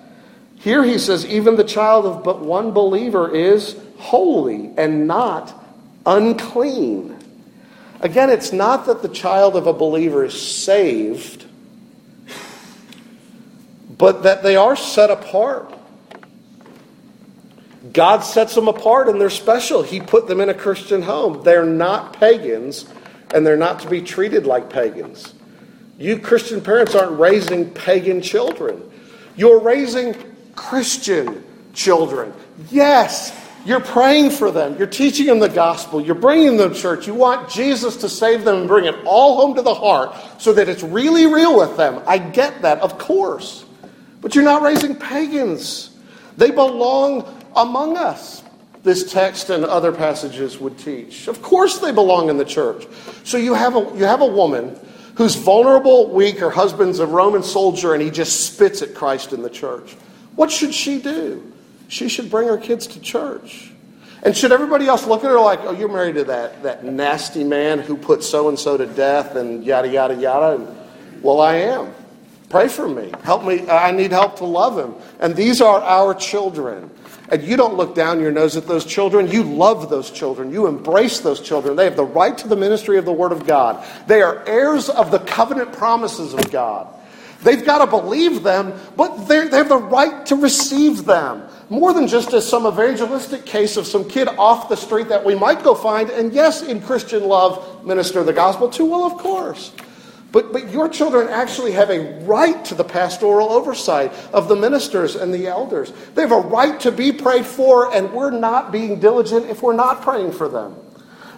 Here 0.58 0.82
he 0.82 0.98
says, 0.98 1.24
even 1.26 1.54
the 1.54 1.64
child 1.64 2.06
of 2.06 2.24
but 2.24 2.40
one 2.40 2.72
believer 2.72 3.32
is 3.32 3.76
holy 3.98 4.72
and 4.76 5.06
not 5.06 5.54
unclean. 6.04 7.16
Again, 8.00 8.30
it's 8.30 8.52
not 8.52 8.86
that 8.86 9.00
the 9.00 9.08
child 9.08 9.54
of 9.54 9.68
a 9.68 9.72
believer 9.72 10.24
is 10.24 10.40
saved, 10.40 11.44
but 13.96 14.24
that 14.24 14.42
they 14.42 14.56
are 14.56 14.74
set 14.74 15.10
apart. 15.10 15.72
God 17.94 18.20
sets 18.20 18.54
them 18.54 18.68
apart 18.68 19.08
and 19.08 19.20
they're 19.20 19.30
special. 19.30 19.82
He 19.82 20.00
put 20.00 20.26
them 20.26 20.40
in 20.40 20.48
a 20.50 20.54
Christian 20.54 21.00
home. 21.00 21.42
They're 21.44 21.64
not 21.64 22.12
pagans 22.12 22.86
and 23.32 23.46
they're 23.46 23.56
not 23.56 23.80
to 23.80 23.88
be 23.88 24.02
treated 24.02 24.46
like 24.46 24.68
pagans. 24.68 25.32
You 25.96 26.18
Christian 26.18 26.60
parents 26.60 26.94
aren't 26.94 27.18
raising 27.18 27.70
pagan 27.70 28.20
children. 28.20 28.82
You're 29.36 29.60
raising 29.60 30.14
Christian 30.56 31.44
children. 31.72 32.32
Yes, 32.70 33.32
you're 33.64 33.80
praying 33.80 34.30
for 34.30 34.50
them. 34.50 34.76
You're 34.76 34.88
teaching 34.88 35.26
them 35.26 35.38
the 35.38 35.48
gospel. 35.48 36.00
You're 36.00 36.16
bringing 36.16 36.56
them 36.56 36.74
to 36.74 36.78
church. 36.78 37.06
You 37.06 37.14
want 37.14 37.48
Jesus 37.48 37.96
to 37.98 38.08
save 38.08 38.44
them 38.44 38.58
and 38.58 38.68
bring 38.68 38.86
it 38.86 38.96
all 39.04 39.36
home 39.36 39.54
to 39.54 39.62
the 39.62 39.74
heart 39.74 40.16
so 40.38 40.52
that 40.52 40.68
it's 40.68 40.82
really 40.82 41.26
real 41.26 41.56
with 41.56 41.76
them. 41.76 42.02
I 42.06 42.18
get 42.18 42.62
that, 42.62 42.80
of 42.80 42.98
course. 42.98 43.64
But 44.20 44.34
you're 44.34 44.44
not 44.44 44.62
raising 44.62 44.96
pagans. 44.96 45.96
They 46.36 46.50
belong 46.50 47.43
among 47.56 47.96
us, 47.96 48.42
this 48.82 49.10
text 49.12 49.50
and 49.50 49.64
other 49.64 49.92
passages 49.92 50.58
would 50.58 50.78
teach. 50.78 51.26
Of 51.26 51.42
course 51.42 51.78
they 51.78 51.90
belong 51.90 52.28
in 52.28 52.36
the 52.36 52.44
church. 52.44 52.86
So 53.24 53.38
you 53.38 53.54
have 53.54 53.76
a, 53.76 53.80
you 53.96 54.04
have 54.04 54.20
a 54.20 54.26
woman 54.26 54.78
who's 55.14 55.36
vulnerable, 55.36 56.10
weak, 56.10 56.38
her 56.38 56.50
husband's 56.50 56.98
a 56.98 57.06
Roman 57.06 57.42
soldier, 57.42 57.94
and 57.94 58.02
he 58.02 58.10
just 58.10 58.46
spits 58.46 58.82
at 58.82 58.94
Christ 58.94 59.32
in 59.32 59.42
the 59.42 59.50
church. 59.50 59.94
What 60.34 60.50
should 60.50 60.74
she 60.74 61.00
do? 61.00 61.52
She 61.88 62.08
should 62.08 62.30
bring 62.30 62.48
her 62.48 62.58
kids 62.58 62.86
to 62.88 63.00
church. 63.00 63.70
And 64.22 64.36
should 64.36 64.52
everybody 64.52 64.86
else 64.86 65.06
look 65.06 65.22
at 65.22 65.30
her 65.30 65.38
like, 65.38 65.60
oh, 65.60 65.72
you're 65.72 65.88
married 65.88 66.16
to 66.16 66.24
that, 66.24 66.62
that 66.62 66.84
nasty 66.84 67.44
man 67.44 67.78
who 67.78 67.96
put 67.96 68.24
so 68.24 68.48
and 68.48 68.58
so 68.58 68.76
to 68.76 68.86
death 68.86 69.36
and 69.36 69.64
yada, 69.64 69.88
yada, 69.88 70.14
yada? 70.14 70.56
And, 70.56 71.22
well, 71.22 71.40
I 71.40 71.56
am. 71.56 71.94
Pray 72.48 72.68
for 72.68 72.88
me. 72.88 73.12
Help 73.22 73.44
me. 73.44 73.68
I 73.68 73.90
need 73.90 74.12
help 74.12 74.36
to 74.36 74.44
love 74.44 74.78
him. 74.78 74.94
And 75.20 75.36
these 75.36 75.60
are 75.60 75.80
our 75.80 76.14
children. 76.14 76.90
And 77.34 77.42
you 77.42 77.56
don't 77.56 77.74
look 77.74 77.96
down 77.96 78.20
your 78.20 78.30
nose 78.30 78.56
at 78.56 78.68
those 78.68 78.84
children. 78.84 79.28
You 79.28 79.42
love 79.42 79.90
those 79.90 80.08
children. 80.08 80.52
You 80.52 80.68
embrace 80.68 81.18
those 81.18 81.40
children. 81.40 81.74
They 81.74 81.82
have 81.82 81.96
the 81.96 82.04
right 82.04 82.38
to 82.38 82.46
the 82.46 82.54
ministry 82.54 82.96
of 82.96 83.04
the 83.04 83.12
Word 83.12 83.32
of 83.32 83.44
God. 83.44 83.84
They 84.06 84.22
are 84.22 84.46
heirs 84.46 84.88
of 84.88 85.10
the 85.10 85.18
covenant 85.18 85.72
promises 85.72 86.32
of 86.32 86.52
God. 86.52 86.86
They've 87.42 87.66
got 87.66 87.78
to 87.78 87.88
believe 87.88 88.44
them, 88.44 88.72
but 88.96 89.26
they 89.26 89.48
have 89.48 89.68
the 89.68 89.78
right 89.78 90.24
to 90.26 90.36
receive 90.36 91.06
them. 91.06 91.42
More 91.70 91.92
than 91.92 92.06
just 92.06 92.32
as 92.34 92.48
some 92.48 92.68
evangelistic 92.68 93.44
case 93.44 93.76
of 93.76 93.88
some 93.88 94.08
kid 94.08 94.28
off 94.28 94.68
the 94.68 94.76
street 94.76 95.08
that 95.08 95.24
we 95.24 95.34
might 95.34 95.64
go 95.64 95.74
find, 95.74 96.10
and 96.10 96.32
yes, 96.32 96.62
in 96.62 96.80
Christian 96.80 97.24
love, 97.24 97.84
minister 97.84 98.22
the 98.22 98.32
gospel 98.32 98.68
to. 98.68 98.84
Well, 98.84 99.06
of 99.06 99.14
course. 99.14 99.72
But, 100.34 100.52
but 100.52 100.72
your 100.72 100.88
children 100.88 101.28
actually 101.28 101.70
have 101.72 101.90
a 101.90 102.18
right 102.24 102.64
to 102.64 102.74
the 102.74 102.82
pastoral 102.82 103.52
oversight 103.52 104.12
of 104.32 104.48
the 104.48 104.56
ministers 104.56 105.14
and 105.14 105.32
the 105.32 105.46
elders. 105.46 105.92
They 106.16 106.22
have 106.22 106.32
a 106.32 106.40
right 106.40 106.80
to 106.80 106.90
be 106.90 107.12
prayed 107.12 107.46
for, 107.46 107.94
and 107.94 108.12
we're 108.12 108.32
not 108.32 108.72
being 108.72 108.98
diligent 108.98 109.48
if 109.48 109.62
we're 109.62 109.76
not 109.76 110.02
praying 110.02 110.32
for 110.32 110.48
them. 110.48 110.74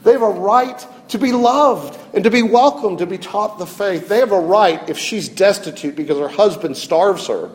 They 0.02 0.12
have 0.12 0.22
a 0.22 0.30
right 0.30 0.86
to 1.08 1.18
be 1.18 1.32
loved 1.32 2.00
and 2.14 2.24
to 2.24 2.30
be 2.30 2.40
welcomed, 2.40 3.00
to 3.00 3.06
be 3.06 3.18
taught 3.18 3.58
the 3.58 3.66
faith. 3.66 4.08
They 4.08 4.20
have 4.20 4.32
a 4.32 4.40
right 4.40 4.88
if 4.88 4.96
she's 4.96 5.28
destitute 5.28 5.94
because 5.94 6.16
her 6.16 6.28
husband 6.28 6.78
starves 6.78 7.26
her. 7.26 7.50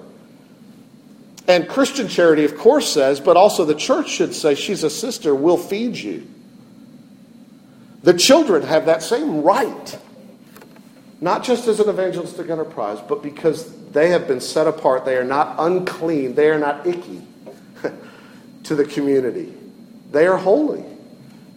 And 1.47 1.67
Christian 1.67 2.07
charity, 2.07 2.45
of 2.45 2.55
course, 2.55 2.87
says, 2.87 3.19
but 3.19 3.35
also 3.35 3.65
the 3.65 3.73
church 3.73 4.11
should 4.11 4.35
say, 4.35 4.53
she's 4.53 4.83
a 4.83 4.91
sister, 4.91 5.33
we'll 5.33 5.57
feed 5.57 5.95
you. 5.97 6.27
The 8.03 8.13
children 8.13 8.61
have 8.61 8.85
that 8.85 9.01
same 9.01 9.41
right 9.41 9.97
not 11.21 11.43
just 11.43 11.67
as 11.67 11.79
an 11.79 11.87
evangelistic 11.87 12.49
enterprise, 12.49 12.99
but 13.07 13.21
because 13.21 13.71
they 13.91 14.09
have 14.09 14.27
been 14.27 14.41
set 14.41 14.65
apart. 14.65 15.05
They 15.05 15.15
are 15.15 15.23
not 15.23 15.55
unclean, 15.59 16.33
they 16.33 16.49
are 16.49 16.57
not 16.57 16.85
icky 16.87 17.21
to 18.63 18.75
the 18.75 18.83
community. 18.83 19.53
They 20.11 20.25
are 20.25 20.37
holy, 20.37 20.83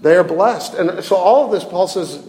they 0.01 0.17
are 0.17 0.23
blessed. 0.23 0.75
And 0.75 1.03
so, 1.03 1.17
all 1.17 1.47
of 1.47 1.51
this, 1.51 1.65
Paul 1.65 1.89
says, 1.89 2.29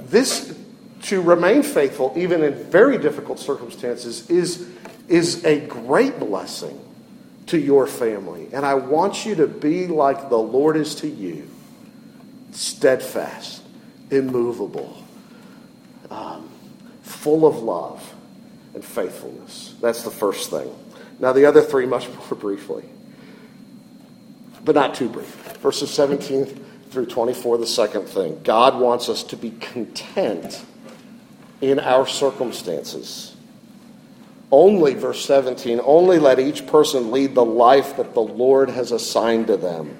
this 0.00 0.58
to 1.02 1.20
remain 1.20 1.62
faithful, 1.62 2.12
even 2.16 2.42
in 2.42 2.54
very 2.54 2.96
difficult 2.96 3.38
circumstances, 3.38 4.28
is, 4.30 4.68
is 5.06 5.44
a 5.44 5.60
great 5.66 6.18
blessing 6.18 6.80
to 7.46 7.58
your 7.58 7.86
family. 7.86 8.48
And 8.52 8.64
I 8.64 8.74
want 8.74 9.26
you 9.26 9.34
to 9.36 9.46
be 9.46 9.86
like 9.86 10.30
the 10.30 10.38
Lord 10.38 10.76
is 10.76 10.94
to 10.96 11.08
you 11.08 11.48
steadfast, 12.52 13.62
immovable 14.10 15.04
um, 16.10 16.48
full 17.02 17.46
of 17.46 17.56
love 17.56 18.14
and 18.74 18.84
faithfulness. 18.84 19.74
That's 19.80 20.02
the 20.02 20.10
first 20.10 20.50
thing. 20.50 20.74
Now, 21.18 21.32
the 21.32 21.46
other 21.46 21.62
three, 21.62 21.86
much 21.86 22.08
more 22.08 22.26
briefly, 22.38 22.84
but 24.64 24.74
not 24.74 24.94
too 24.94 25.08
brief. 25.08 25.26
Verses 25.58 25.90
17 25.90 26.64
through 26.90 27.06
24, 27.06 27.58
the 27.58 27.66
second 27.66 28.04
thing. 28.06 28.40
God 28.44 28.80
wants 28.80 29.08
us 29.08 29.22
to 29.24 29.36
be 29.36 29.50
content 29.50 30.64
in 31.60 31.80
our 31.80 32.06
circumstances. 32.06 33.34
Only, 34.50 34.94
verse 34.94 35.24
17, 35.26 35.80
only 35.84 36.18
let 36.18 36.38
each 36.38 36.66
person 36.66 37.10
lead 37.10 37.34
the 37.34 37.44
life 37.44 37.96
that 37.96 38.14
the 38.14 38.22
Lord 38.22 38.70
has 38.70 38.92
assigned 38.92 39.48
to 39.48 39.56
them 39.58 39.94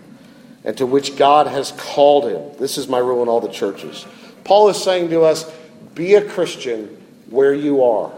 and 0.64 0.76
to 0.78 0.86
which 0.86 1.16
God 1.16 1.46
has 1.46 1.72
called 1.72 2.24
him. 2.24 2.56
This 2.58 2.78
is 2.78 2.88
my 2.88 2.98
rule 2.98 3.22
in 3.22 3.28
all 3.28 3.40
the 3.40 3.48
churches. 3.48 4.06
Paul 4.44 4.70
is 4.70 4.82
saying 4.82 5.10
to 5.10 5.22
us, 5.22 5.50
be 5.98 6.14
a 6.14 6.22
Christian 6.22 6.86
where 7.28 7.52
you 7.52 7.82
are. 7.84 8.12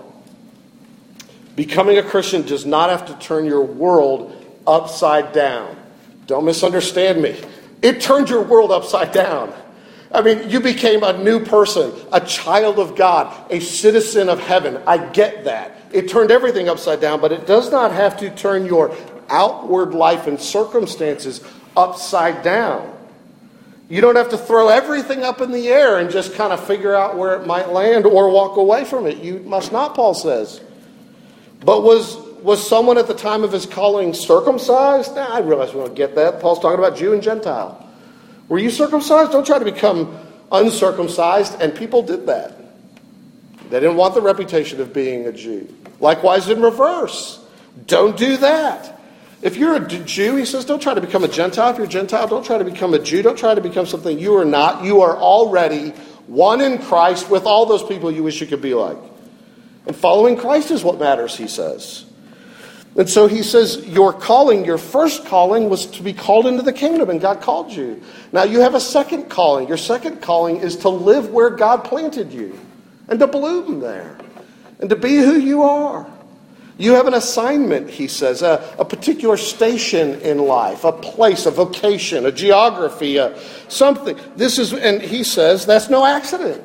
Becoming 1.56 1.96
a 1.96 2.02
Christian 2.02 2.42
does 2.42 2.66
not 2.66 2.90
have 2.90 3.06
to 3.06 3.26
turn 3.26 3.46
your 3.46 3.64
world 3.64 4.36
upside 4.66 5.32
down. 5.32 5.74
Don't 6.26 6.44
misunderstand 6.44 7.20
me. 7.22 7.40
It 7.82 8.02
turned 8.02 8.28
your 8.28 8.42
world 8.42 8.70
upside 8.70 9.12
down. 9.12 9.52
I 10.12 10.20
mean, 10.20 10.50
you 10.50 10.60
became 10.60 11.02
a 11.02 11.16
new 11.16 11.42
person, 11.42 11.92
a 12.12 12.20
child 12.20 12.78
of 12.78 12.96
God, 12.96 13.50
a 13.50 13.60
citizen 13.60 14.28
of 14.28 14.40
heaven. 14.40 14.78
I 14.86 14.98
get 14.98 15.44
that. 15.44 15.76
It 15.90 16.08
turned 16.08 16.30
everything 16.30 16.68
upside 16.68 17.00
down, 17.00 17.20
but 17.20 17.32
it 17.32 17.46
does 17.46 17.72
not 17.72 17.92
have 17.92 18.18
to 18.18 18.30
turn 18.30 18.66
your 18.66 18.94
outward 19.30 19.94
life 19.94 20.26
and 20.26 20.38
circumstances 20.38 21.42
upside 21.76 22.42
down. 22.42 22.94
You 23.90 24.00
don't 24.00 24.14
have 24.14 24.28
to 24.28 24.38
throw 24.38 24.68
everything 24.68 25.24
up 25.24 25.40
in 25.40 25.50
the 25.50 25.66
air 25.66 25.98
and 25.98 26.10
just 26.10 26.34
kind 26.34 26.52
of 26.52 26.64
figure 26.64 26.94
out 26.94 27.18
where 27.18 27.34
it 27.34 27.44
might 27.44 27.70
land 27.70 28.06
or 28.06 28.30
walk 28.30 28.56
away 28.56 28.84
from 28.84 29.04
it. 29.08 29.18
You 29.18 29.40
must 29.40 29.72
not, 29.72 29.96
Paul 29.96 30.14
says. 30.14 30.60
But 31.64 31.82
was, 31.82 32.16
was 32.40 32.66
someone 32.66 32.98
at 32.98 33.08
the 33.08 33.14
time 33.14 33.42
of 33.42 33.50
his 33.50 33.66
calling 33.66 34.14
circumcised? 34.14 35.16
Nah, 35.16 35.34
I 35.34 35.40
realize 35.40 35.74
we 35.74 35.80
don't 35.80 35.96
get 35.96 36.14
that. 36.14 36.38
Paul's 36.38 36.60
talking 36.60 36.78
about 36.78 36.96
Jew 36.96 37.12
and 37.12 37.20
Gentile. 37.20 37.84
Were 38.48 38.60
you 38.60 38.70
circumcised? 38.70 39.32
Don't 39.32 39.44
try 39.44 39.58
to 39.58 39.64
become 39.64 40.16
uncircumcised. 40.52 41.60
And 41.60 41.74
people 41.74 42.02
did 42.02 42.26
that. 42.26 42.56
They 43.70 43.80
didn't 43.80 43.96
want 43.96 44.14
the 44.14 44.22
reputation 44.22 44.80
of 44.80 44.92
being 44.92 45.26
a 45.26 45.32
Jew. 45.32 45.72
Likewise, 45.98 46.48
in 46.48 46.62
reverse. 46.62 47.44
Don't 47.86 48.16
do 48.16 48.36
that. 48.36 48.99
If 49.42 49.56
you're 49.56 49.76
a 49.76 49.88
Jew, 49.88 50.36
he 50.36 50.44
says, 50.44 50.66
don't 50.66 50.82
try 50.82 50.92
to 50.92 51.00
become 51.00 51.24
a 51.24 51.28
Gentile. 51.28 51.70
If 51.70 51.78
you're 51.78 51.86
a 51.86 51.90
Gentile, 51.90 52.28
don't 52.28 52.44
try 52.44 52.58
to 52.58 52.64
become 52.64 52.92
a 52.92 52.98
Jew. 52.98 53.22
Don't 53.22 53.38
try 53.38 53.54
to 53.54 53.60
become 53.60 53.86
something 53.86 54.18
you 54.18 54.36
are 54.36 54.44
not. 54.44 54.84
You 54.84 55.00
are 55.00 55.16
already 55.16 55.90
one 56.26 56.60
in 56.60 56.78
Christ 56.78 57.30
with 57.30 57.46
all 57.46 57.64
those 57.64 57.82
people 57.82 58.12
you 58.12 58.22
wish 58.22 58.40
you 58.40 58.46
could 58.46 58.60
be 58.60 58.74
like. 58.74 58.98
And 59.86 59.96
following 59.96 60.36
Christ 60.36 60.70
is 60.70 60.84
what 60.84 60.98
matters, 60.98 61.36
he 61.36 61.48
says. 61.48 62.04
And 62.96 63.08
so 63.08 63.28
he 63.28 63.42
says, 63.42 63.86
Your 63.86 64.12
calling, 64.12 64.64
your 64.64 64.78
first 64.78 65.24
calling 65.24 65.70
was 65.70 65.86
to 65.86 66.02
be 66.02 66.12
called 66.12 66.46
into 66.46 66.62
the 66.62 66.72
kingdom, 66.72 67.08
and 67.08 67.20
God 67.20 67.40
called 67.40 67.72
you. 67.72 68.02
Now 68.32 68.42
you 68.42 68.60
have 68.60 68.74
a 68.74 68.80
second 68.80 69.30
calling. 69.30 69.68
Your 69.68 69.76
second 69.76 70.20
calling 70.20 70.56
is 70.56 70.76
to 70.78 70.88
live 70.88 71.30
where 71.30 71.50
God 71.50 71.84
planted 71.84 72.32
you 72.32 72.58
and 73.08 73.18
to 73.20 73.26
bloom 73.26 73.80
there 73.80 74.18
and 74.80 74.90
to 74.90 74.96
be 74.96 75.16
who 75.16 75.38
you 75.38 75.62
are. 75.62 76.06
You 76.80 76.94
have 76.94 77.06
an 77.06 77.12
assignment, 77.12 77.90
he 77.90 78.08
says, 78.08 78.40
a, 78.40 78.74
a 78.78 78.86
particular 78.86 79.36
station 79.36 80.18
in 80.22 80.38
life, 80.38 80.84
a 80.84 80.92
place, 80.92 81.44
a 81.44 81.50
vocation, 81.50 82.24
a 82.24 82.32
geography, 82.32 83.18
a, 83.18 83.38
something. 83.68 84.18
This 84.34 84.58
is, 84.58 84.72
and 84.72 85.02
he 85.02 85.22
says, 85.22 85.66
that's 85.66 85.90
no 85.90 86.06
accident. 86.06 86.64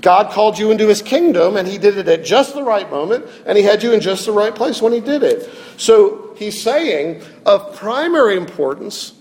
God 0.00 0.32
called 0.32 0.58
you 0.58 0.70
into 0.70 0.88
his 0.88 1.02
kingdom, 1.02 1.58
and 1.58 1.68
he 1.68 1.76
did 1.76 1.98
it 1.98 2.08
at 2.08 2.24
just 2.24 2.54
the 2.54 2.62
right 2.62 2.90
moment, 2.90 3.26
and 3.44 3.58
he 3.58 3.62
had 3.62 3.82
you 3.82 3.92
in 3.92 4.00
just 4.00 4.24
the 4.24 4.32
right 4.32 4.54
place 4.54 4.80
when 4.80 4.94
he 4.94 5.00
did 5.00 5.22
it. 5.22 5.46
So 5.76 6.34
he's 6.38 6.62
saying, 6.62 7.22
of 7.44 7.76
primary 7.76 8.38
importance 8.38 9.12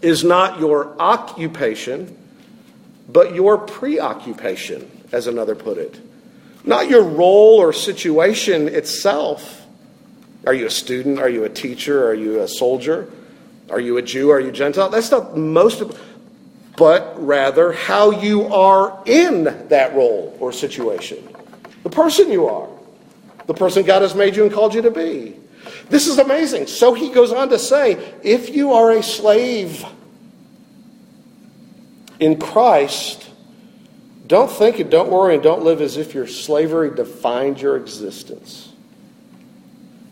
is 0.00 0.24
not 0.24 0.60
your 0.60 0.98
occupation, 0.98 2.16
but 3.06 3.34
your 3.34 3.58
preoccupation, 3.58 4.90
as 5.12 5.26
another 5.26 5.54
put 5.54 5.76
it. 5.76 6.00
Not 6.64 6.88
your 6.88 7.02
role 7.02 7.56
or 7.60 7.72
situation 7.72 8.68
itself. 8.68 9.66
Are 10.46 10.54
you 10.54 10.66
a 10.66 10.70
student? 10.70 11.18
Are 11.18 11.28
you 11.28 11.44
a 11.44 11.48
teacher? 11.48 12.06
Are 12.06 12.14
you 12.14 12.40
a 12.40 12.48
soldier? 12.48 13.10
Are 13.70 13.80
you 13.80 13.96
a 13.96 14.02
Jew? 14.02 14.30
Are 14.30 14.40
you 14.40 14.52
Gentile? 14.52 14.90
That's 14.90 15.10
not 15.10 15.36
most 15.36 15.80
of 15.80 15.98
but 16.76 17.14
rather 17.22 17.72
how 17.72 18.10
you 18.10 18.46
are 18.46 19.02
in 19.04 19.44
that 19.68 19.94
role 19.94 20.36
or 20.40 20.52
situation. 20.52 21.28
The 21.82 21.90
person 21.90 22.30
you 22.30 22.46
are. 22.46 22.68
The 23.46 23.54
person 23.54 23.84
God 23.84 24.02
has 24.02 24.14
made 24.14 24.36
you 24.36 24.44
and 24.44 24.52
called 24.52 24.74
you 24.74 24.82
to 24.82 24.90
be. 24.90 25.36
This 25.90 26.06
is 26.06 26.18
amazing. 26.18 26.66
So 26.68 26.94
he 26.94 27.10
goes 27.10 27.32
on 27.32 27.50
to 27.50 27.58
say 27.58 28.14
if 28.22 28.54
you 28.54 28.72
are 28.72 28.92
a 28.92 29.02
slave 29.02 29.84
in 32.18 32.38
Christ, 32.38 33.28
don't 34.32 34.50
think 34.50 34.78
and 34.78 34.90
don't 34.90 35.10
worry 35.10 35.34
and 35.34 35.42
don't 35.42 35.62
live 35.62 35.82
as 35.82 35.98
if 35.98 36.14
your 36.14 36.26
slavery 36.26 36.88
defined 36.88 37.60
your 37.60 37.76
existence. 37.76 38.72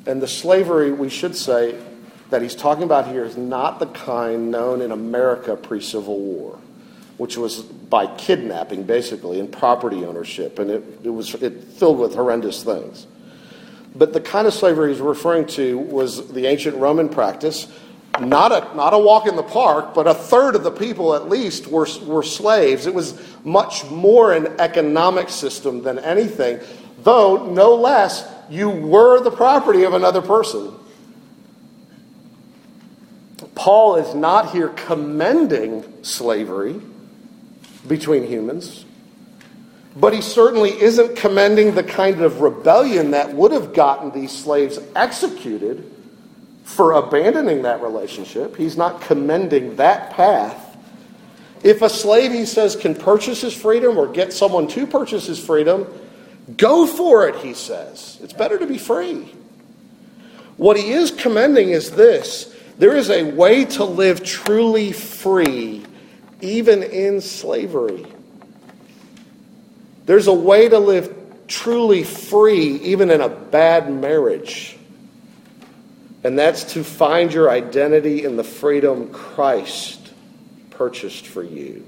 And 0.07 0.21
the 0.21 0.29
slavery, 0.29 0.93
we 0.93 1.09
should 1.09 1.35
say, 1.35 1.83
that 2.29 2.43
he's 2.43 2.55
talking 2.55 2.83
about 2.83 3.09
here 3.09 3.25
is 3.25 3.39
not 3.39 3.79
the 3.79 3.87
kind 3.87 4.51
known 4.51 4.83
in 4.83 4.93
America 4.93 5.57
pre 5.57 5.81
Civil 5.81 6.19
War, 6.19 6.59
which 7.17 7.39
was 7.39 7.63
by 7.63 8.15
kidnapping, 8.17 8.83
basically, 8.83 9.41
and 9.41 9.51
property 9.51 10.05
ownership. 10.05 10.59
And 10.59 10.71
it, 10.71 10.85
it 11.03 11.09
was 11.09 11.35
it 11.37 11.65
filled 11.65 11.99
with 11.99 12.15
horrendous 12.15 12.63
things. 12.63 13.07
But 13.95 14.13
the 14.13 14.21
kind 14.21 14.47
of 14.47 14.53
slavery 14.53 14.93
he's 14.93 15.01
referring 15.01 15.47
to 15.47 15.79
was 15.79 16.31
the 16.31 16.45
ancient 16.45 16.77
Roman 16.77 17.09
practice 17.09 17.69
not 18.19 18.51
a, 18.51 18.75
not 18.77 18.93
a 18.93 18.99
walk 18.99 19.27
in 19.27 19.37
the 19.37 19.43
park, 19.43 19.95
but 19.95 20.07
a 20.07 20.15
third 20.15 20.57
of 20.57 20.65
the 20.65 20.71
people 20.71 21.15
at 21.15 21.29
least 21.29 21.67
were, 21.69 21.87
were 22.05 22.23
slaves. 22.23 22.87
It 22.87 22.95
was 22.95 23.21
much 23.45 23.89
more 23.91 24.33
an 24.33 24.49
economic 24.59 25.29
system 25.29 25.83
than 25.83 25.99
anything, 25.99 26.61
though 27.03 27.47
no 27.53 27.75
less 27.77 28.27
you 28.51 28.69
were 28.69 29.21
the 29.23 29.31
property 29.31 29.85
of 29.85 29.95
another 29.95 30.21
person. 30.21 30.75
Paul 33.55 33.97
is 33.97 34.15
not 34.15 34.51
here 34.51 34.71
commending 34.71 35.85
slavery 36.03 36.81
between 37.87 38.25
humans, 38.25 38.85
but 39.97 40.13
he 40.13 40.21
certainly 40.21 40.71
isn't 40.71 41.17
commending 41.17 41.75
the 41.75 41.83
kind 41.83 42.21
of 42.23 42.41
rebellion 42.41 43.13
that 43.13 43.35
would 43.35 43.53
have 43.53 43.73
gotten 43.73 44.11
these 44.13 44.33
slaves 44.33 44.79
executed 44.97 45.91
for 46.65 46.93
abandoning 46.93 47.63
that 47.63 47.83
relationship. 47.83 48.57
He's 48.57 48.77
not 48.77 49.01
commending 49.01 49.77
that 49.77 50.11
path. 50.11 50.67
If 51.63 51.83
a 51.83 51.89
slave, 51.91 52.33
he 52.33 52.47
says, 52.47 52.75
can 52.77 52.95
purchase 52.95 53.43
his 53.43 53.55
freedom 53.55 53.99
or 53.99 54.07
get 54.07 54.33
someone 54.33 54.67
to 54.69 54.87
purchase 54.87 55.27
his 55.27 55.39
freedom, 55.39 55.87
go 56.57 56.87
for 56.87 57.29
it, 57.29 57.37
he 57.37 57.55
says. 57.55 58.19
It's 58.23 58.33
better 58.33 58.59
to 58.59 58.67
be 58.67 58.79
free. 58.79 59.35
What 60.57 60.77
he 60.77 60.93
is 60.93 61.11
commending 61.11 61.71
is 61.71 61.91
this 61.91 62.55
there 62.79 62.97
is 62.97 63.11
a 63.11 63.25
way 63.25 63.67
to 63.67 63.85
live 63.85 64.25
truly 64.25 64.93
free, 64.93 65.85
even 66.41 66.83
in 66.83 67.21
slavery. 67.21 68.07
There's 70.07 70.29
a 70.29 70.33
way 70.33 70.69
to 70.69 70.79
live 70.79 71.15
truly 71.47 72.05
free, 72.05 72.77
even 72.77 73.11
in 73.11 73.21
a 73.21 73.29
bad 73.29 73.93
marriage. 73.93 74.79
And 76.23 76.39
that's 76.39 76.65
to 76.75 76.85
find 76.85 77.33
your 77.33 77.51
identity 77.51 78.25
in 78.25 78.37
the 78.37 78.45
freedom 78.45 79.11
Christ 79.11 80.13
purchased 80.71 81.27
for 81.27 81.43
you. 81.43 81.87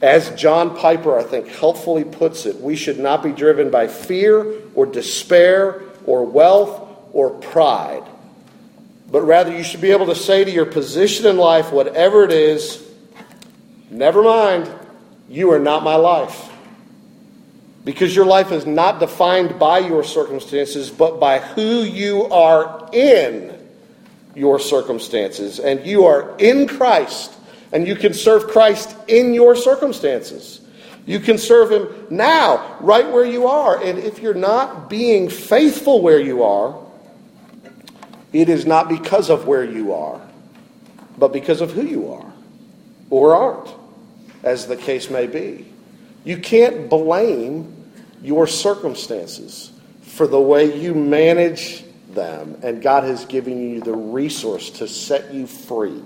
As 0.00 0.30
John 0.30 0.76
Piper, 0.76 1.18
I 1.18 1.22
think, 1.22 1.48
helpfully 1.48 2.04
puts 2.04 2.46
it, 2.46 2.56
we 2.60 2.74
should 2.74 2.98
not 2.98 3.22
be 3.22 3.32
driven 3.32 3.70
by 3.70 3.86
fear 3.86 4.62
or 4.74 4.86
despair 4.86 5.82
or 6.06 6.24
wealth 6.24 6.88
or 7.12 7.30
pride. 7.30 8.04
But 9.10 9.22
rather, 9.22 9.54
you 9.54 9.64
should 9.64 9.80
be 9.80 9.90
able 9.90 10.06
to 10.06 10.14
say 10.14 10.44
to 10.44 10.50
your 10.50 10.66
position 10.66 11.26
in 11.26 11.36
life, 11.36 11.72
whatever 11.72 12.24
it 12.24 12.32
is, 12.32 12.82
never 13.90 14.22
mind, 14.22 14.70
you 15.28 15.52
are 15.52 15.58
not 15.58 15.82
my 15.82 15.96
life. 15.96 16.48
Because 17.84 18.14
your 18.14 18.26
life 18.26 18.52
is 18.52 18.66
not 18.66 19.00
defined 19.00 19.58
by 19.58 19.80
your 19.80 20.04
circumstances, 20.04 20.90
but 20.90 21.18
by 21.18 21.40
who 21.40 21.82
you 21.82 22.24
are 22.26 22.79
in 22.94 23.56
your 24.34 24.58
circumstances. 24.58 25.58
And 25.58 25.84
you 25.86 26.06
are 26.06 26.36
in 26.38 26.66
Christ, 26.66 27.32
and 27.72 27.86
you 27.86 27.94
can 27.94 28.14
serve 28.14 28.48
Christ 28.48 28.94
in 29.08 29.34
your 29.34 29.56
circumstances. 29.56 30.60
You 31.06 31.20
can 31.20 31.38
serve 31.38 31.72
Him 31.72 32.06
now, 32.10 32.76
right 32.80 33.10
where 33.10 33.24
you 33.24 33.46
are. 33.46 33.82
And 33.82 33.98
if 33.98 34.20
you're 34.20 34.34
not 34.34 34.88
being 34.90 35.28
faithful 35.28 36.02
where 36.02 36.20
you 36.20 36.42
are, 36.42 36.78
it 38.32 38.48
is 38.48 38.66
not 38.66 38.88
because 38.88 39.28
of 39.28 39.46
where 39.46 39.64
you 39.64 39.92
are, 39.92 40.20
but 41.18 41.32
because 41.32 41.60
of 41.60 41.72
who 41.72 41.82
you 41.82 42.12
are, 42.12 42.32
or 43.08 43.34
aren't, 43.34 43.74
as 44.42 44.66
the 44.66 44.76
case 44.76 45.10
may 45.10 45.26
be. 45.26 45.66
You 46.24 46.36
can't 46.36 46.88
blame 46.88 47.74
your 48.22 48.46
circumstances 48.46 49.72
for 50.02 50.26
the 50.26 50.40
way 50.40 50.78
you 50.78 50.94
manage 50.94 51.84
them, 52.14 52.58
and 52.62 52.82
God 52.82 53.04
has 53.04 53.24
given 53.24 53.70
you 53.70 53.80
the 53.80 53.94
resource 53.94 54.70
to 54.70 54.88
set 54.88 55.32
you 55.32 55.46
free. 55.46 56.02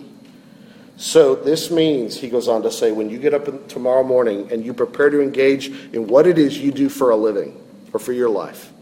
So, 0.97 1.35
this 1.35 1.71
means, 1.71 2.17
he 2.17 2.29
goes 2.29 2.47
on 2.47 2.63
to 2.63 2.71
say, 2.71 2.93
when 2.93 3.11
you 3.11 3.19
get 3.19 3.35
up 3.35 3.69
tomorrow 3.69 4.05
morning 4.05 4.53
and 4.53 4.65
you 4.65 4.73
prepare 4.73 5.11
to 5.11 5.21
engage 5.21 5.69
in 5.93 6.07
what 6.07 6.27
it 6.27 6.39
is 6.39 6.59
you 6.59 6.71
do 6.71 6.89
for 6.89 7.11
a 7.11 7.17
living 7.17 7.61
or 7.93 7.99
for 7.99 8.13
your 8.13 8.31
life, 8.31 8.73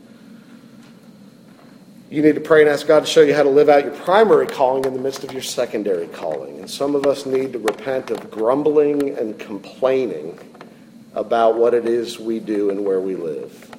you 2.10 2.20
need 2.20 2.34
to 2.34 2.42
pray 2.42 2.60
and 2.60 2.68
ask 2.68 2.86
God 2.86 3.00
to 3.00 3.06
show 3.06 3.22
you 3.22 3.34
how 3.34 3.42
to 3.42 3.48
live 3.48 3.70
out 3.70 3.84
your 3.84 3.94
primary 3.94 4.46
calling 4.46 4.84
in 4.84 4.92
the 4.92 5.00
midst 5.00 5.24
of 5.24 5.32
your 5.32 5.40
secondary 5.40 6.06
calling. 6.08 6.58
And 6.58 6.70
some 6.70 6.94
of 6.94 7.06
us 7.06 7.24
need 7.24 7.54
to 7.54 7.58
repent 7.58 8.10
of 8.10 8.30
grumbling 8.30 9.16
and 9.16 9.38
complaining 9.38 10.38
about 11.14 11.56
what 11.56 11.72
it 11.72 11.86
is 11.86 12.18
we 12.18 12.38
do 12.38 12.68
and 12.68 12.84
where 12.84 13.00
we 13.00 13.16
live. 13.16 13.71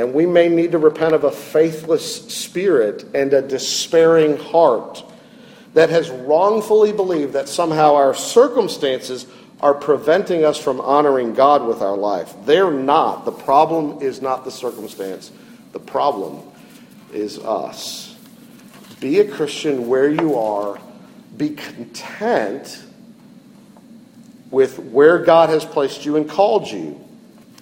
And 0.00 0.14
we 0.14 0.24
may 0.24 0.48
need 0.48 0.72
to 0.72 0.78
repent 0.78 1.14
of 1.14 1.24
a 1.24 1.30
faithless 1.30 2.26
spirit 2.32 3.04
and 3.14 3.34
a 3.34 3.42
despairing 3.42 4.38
heart 4.38 5.04
that 5.74 5.90
has 5.90 6.08
wrongfully 6.08 6.90
believed 6.90 7.34
that 7.34 7.50
somehow 7.50 7.94
our 7.96 8.14
circumstances 8.14 9.26
are 9.60 9.74
preventing 9.74 10.42
us 10.42 10.56
from 10.56 10.80
honoring 10.80 11.34
God 11.34 11.66
with 11.66 11.82
our 11.82 11.98
life. 11.98 12.34
They're 12.46 12.70
not. 12.70 13.26
The 13.26 13.32
problem 13.32 14.00
is 14.00 14.22
not 14.22 14.46
the 14.46 14.50
circumstance, 14.50 15.32
the 15.72 15.80
problem 15.80 16.40
is 17.12 17.38
us. 17.38 18.16
Be 19.00 19.20
a 19.20 19.30
Christian 19.30 19.86
where 19.86 20.08
you 20.08 20.38
are, 20.38 20.80
be 21.36 21.50
content 21.50 22.84
with 24.50 24.78
where 24.78 25.18
God 25.18 25.50
has 25.50 25.66
placed 25.66 26.06
you 26.06 26.16
and 26.16 26.26
called 26.26 26.70
you. 26.70 26.98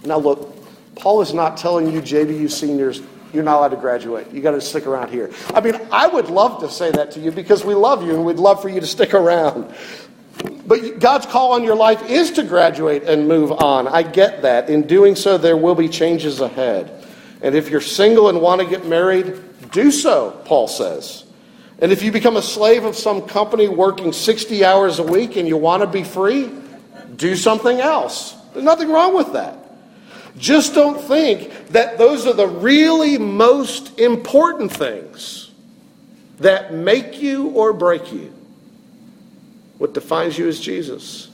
Now, 0.05 0.19
look, 0.19 0.58
Paul 0.99 1.21
is 1.21 1.33
not 1.33 1.57
telling 1.57 1.93
you, 1.93 2.01
JBU 2.01 2.51
seniors, 2.51 3.01
you're 3.33 3.45
not 3.45 3.59
allowed 3.59 3.69
to 3.69 3.77
graduate. 3.77 4.33
You 4.33 4.41
got 4.41 4.53
to 4.53 4.61
stick 4.61 4.87
around 4.87 5.11
here. 5.11 5.31
I 5.55 5.61
mean, 5.61 5.75
I 5.93 6.07
would 6.07 6.31
love 6.31 6.61
to 6.61 6.71
say 6.71 6.91
that 6.91 7.13
to 7.13 7.21
you 7.21 7.31
because 7.31 7.65
we 7.65 7.75
love 7.75 8.03
you 8.03 8.15
and 8.15 8.25
we'd 8.25 8.37
love 8.37 8.63
for 8.63 8.69
you 8.69 8.81
to 8.81 8.87
stick 8.87 9.15
around. 9.15 9.73
But 10.67 10.99
God's 10.99 11.27
call 11.27 11.53
on 11.53 11.65
your 11.65 11.75
life 11.75 12.09
is 12.09 12.33
to 12.33 12.43
graduate 12.43 13.05
and 13.05 13.29
move 13.29 13.53
on. 13.53 13.89
I 13.89 14.03
get 14.03 14.43
that. 14.43 14.71
In 14.71 14.87
doing 14.87 15.17
so, 15.17 15.39
there 15.39 15.57
will 15.57 15.75
be 15.75 15.89
changes 15.89 16.41
ahead. 16.41 17.07
And 17.41 17.55
if 17.55 17.71
you're 17.71 17.81
single 17.81 18.29
and 18.29 18.41
want 18.41 18.61
to 18.61 18.67
get 18.67 18.87
married, 18.87 19.35
do 19.71 19.91
so, 19.91 20.31
Paul 20.45 20.69
says. 20.69 21.25
And 21.81 21.93
if 21.93 22.03
you 22.03 22.11
become 22.11 22.37
a 22.37 22.43
slave 22.43 22.85
of 22.85 22.97
some 22.97 23.23
company 23.23 23.69
working 23.69 24.13
60 24.13 24.65
hours 24.65 24.99
a 24.99 25.03
week 25.03 25.37
and 25.37 25.47
you 25.47 25.57
want 25.57 25.83
to 25.83 25.87
be 25.87 26.03
free, 26.03 26.51
do 27.15 27.37
something 27.37 27.81
else. 27.81 28.35
There's 28.53 28.65
nothing 28.65 28.91
wrong 28.91 29.15
with 29.15 29.33
that. 29.35 29.68
Just 30.39 30.75
don't 30.75 31.01
think 31.01 31.69
that 31.69 31.99
those 31.99 32.27
are 32.27 32.33
the 32.33 32.47
really 32.47 33.19
most 33.19 33.99
important 33.99 34.73
things 34.73 35.51
that 36.39 36.73
make 36.73 37.21
you 37.21 37.49
or 37.49 37.73
break 37.73 38.13
you. 38.13 38.33
What 39.79 39.95
defines 39.95 40.39
you 40.39 40.47
is 40.49 40.61
Jesus. 40.61 41.29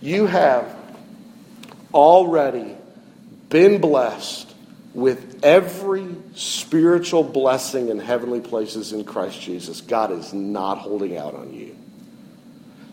You 0.00 0.26
have 0.26 0.74
already 1.92 2.76
been 3.48 3.80
blessed 3.80 4.54
with 4.94 5.40
every 5.42 6.06
spiritual 6.34 7.22
blessing 7.22 7.88
in 7.88 7.98
heavenly 7.98 8.40
places 8.40 8.92
in 8.92 9.04
Christ 9.04 9.40
Jesus. 9.40 9.80
God 9.80 10.12
is 10.12 10.32
not 10.32 10.78
holding 10.78 11.16
out 11.16 11.34
on 11.34 11.52
you. 11.52 11.76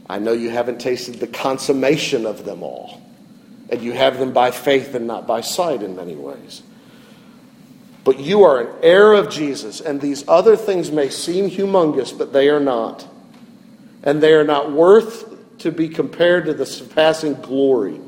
I 0.08 0.20
know 0.20 0.34
you 0.34 0.50
haven't 0.50 0.80
tasted 0.80 1.16
the 1.16 1.28
consummation 1.28 2.26
of 2.26 2.46
them 2.46 2.62
all, 2.62 3.02
and 3.70 3.82
you 3.82 3.94
have 3.94 4.20
them 4.20 4.34
by 4.34 4.52
faith 4.52 4.94
and 4.96 5.08
not 5.08 5.28
by 5.28 5.42
sight 5.42 5.82
in 5.82 5.96
many 5.96 6.16
ways. 6.16 6.62
But 8.04 8.20
you 8.20 8.44
are 8.44 8.62
an 8.62 8.68
heir 8.84 9.14
of 9.14 9.30
Jesus, 9.30 9.82
and 9.82 10.00
these 10.00 10.28
other 10.28 10.56
things 10.56 10.92
may 10.92 11.10
seem 11.10 11.50
humongous, 11.50 12.16
but 12.16 12.34
they 12.34 12.50
are 12.50 12.60
not. 12.60 13.08
And 14.04 14.22
they 14.22 14.34
are 14.34 14.44
not 14.44 14.72
worth 14.72 15.58
to 15.60 15.72
be 15.72 15.90
compared 15.90 16.46
to 16.46 16.54
the 16.54 16.66
surpassing 16.66 17.34
glory 17.36 18.00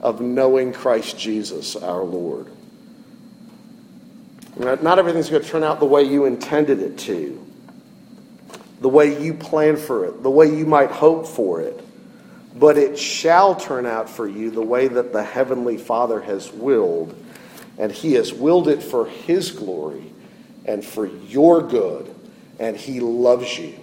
of 0.00 0.20
knowing 0.20 0.72
Christ 0.72 1.18
Jesus 1.18 1.76
our 1.76 2.02
Lord. 2.02 2.50
Not 4.58 4.98
everything's 4.98 5.30
going 5.30 5.42
to 5.42 5.48
turn 5.48 5.62
out 5.62 5.78
the 5.78 5.86
way 5.86 6.02
you 6.02 6.24
intended 6.24 6.80
it 6.80 6.98
to 7.00 7.46
the 8.80 8.88
way 8.88 9.20
you 9.22 9.34
plan 9.34 9.76
for 9.76 10.04
it, 10.04 10.22
the 10.22 10.30
way 10.30 10.46
you 10.46 10.66
might 10.66 10.90
hope 10.90 11.26
for 11.26 11.60
it. 11.60 11.85
But 12.58 12.78
it 12.78 12.98
shall 12.98 13.54
turn 13.54 13.86
out 13.86 14.08
for 14.08 14.26
you 14.26 14.50
the 14.50 14.62
way 14.62 14.88
that 14.88 15.12
the 15.12 15.22
Heavenly 15.22 15.76
Father 15.76 16.20
has 16.20 16.52
willed, 16.52 17.14
and 17.78 17.92
He 17.92 18.14
has 18.14 18.32
willed 18.32 18.68
it 18.68 18.82
for 18.82 19.06
His 19.06 19.50
glory 19.50 20.12
and 20.64 20.84
for 20.84 21.06
your 21.06 21.62
good, 21.62 22.14
and 22.58 22.76
He 22.76 23.00
loves 23.00 23.58
you. 23.58 23.74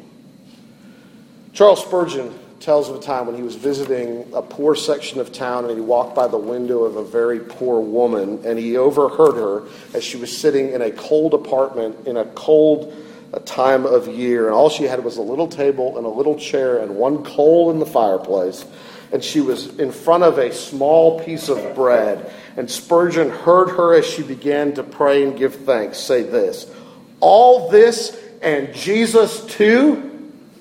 Charles 1.54 1.84
Spurgeon 1.84 2.34
tells 2.64 2.90
of 2.90 2.96
a 2.96 3.00
time 3.00 3.28
when 3.28 3.36
he 3.36 3.42
was 3.42 3.56
visiting 3.56 4.26
a 4.34 4.42
poor 4.42 4.74
section 4.74 5.20
of 5.20 5.34
town 5.34 5.66
and 5.66 5.76
he 5.76 5.82
walked 5.82 6.16
by 6.16 6.28
the 6.28 6.38
window 6.38 6.84
of 6.84 6.96
a 6.96 7.04
very 7.04 7.40
poor 7.40 7.82
woman 7.82 8.40
and 8.46 8.58
he 8.58 8.78
overheard 8.78 9.36
her 9.36 9.64
as 9.94 10.02
she 10.02 10.16
was 10.16 10.36
sitting 10.36 10.72
in 10.72 10.82
a 10.82 10.90
cold 10.90 11.34
apartment 11.34 12.08
in 12.08 12.16
a 12.16 12.24
cold 12.24 12.96
time 13.40 13.86
of 13.86 14.08
year. 14.08 14.46
And 14.46 14.54
all 14.54 14.70
she 14.70 14.84
had 14.84 15.04
was 15.04 15.18
a 15.18 15.22
little 15.22 15.48
table 15.48 15.98
and 15.98 16.06
a 16.06 16.10
little 16.10 16.38
chair 16.38 16.80
and 16.80 16.96
one 16.96 17.24
coal 17.24 17.72
in 17.72 17.80
the 17.80 17.86
fireplace. 17.86 18.66
And 19.12 19.24
she 19.24 19.42
was 19.42 19.78
in 19.80 19.92
front 19.92 20.24
of 20.24 20.38
a 20.38 20.54
small 20.54 21.20
piece 21.20 21.50
of 21.50 21.76
bread. 21.76 22.32
And 22.58 22.70
Spurgeon 22.70 23.30
heard 23.30 23.70
her 23.70 23.94
as 23.96 24.06
she 24.06 24.24
began 24.24 24.74
to 24.76 24.84
pray 24.84 25.24
and 25.24 25.38
give 25.38 25.56
thanks 25.56 25.98
say 25.98 26.24
this 26.24 26.72
All 27.20 27.70
this 27.70 28.20
and 28.42 28.74
Jesus 28.74 29.46
too? 29.46 29.96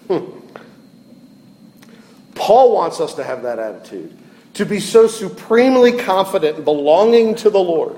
Hmm. 0.08 0.38
Paul 2.34 2.74
wants 2.74 3.00
us 3.00 3.14
to 3.14 3.24
have 3.24 3.42
that 3.42 3.58
attitude, 3.58 4.16
to 4.54 4.66
be 4.66 4.80
so 4.80 5.06
supremely 5.06 5.92
confident 5.92 6.58
in 6.58 6.64
belonging 6.64 7.34
to 7.36 7.50
the 7.50 7.60
Lord 7.60 7.96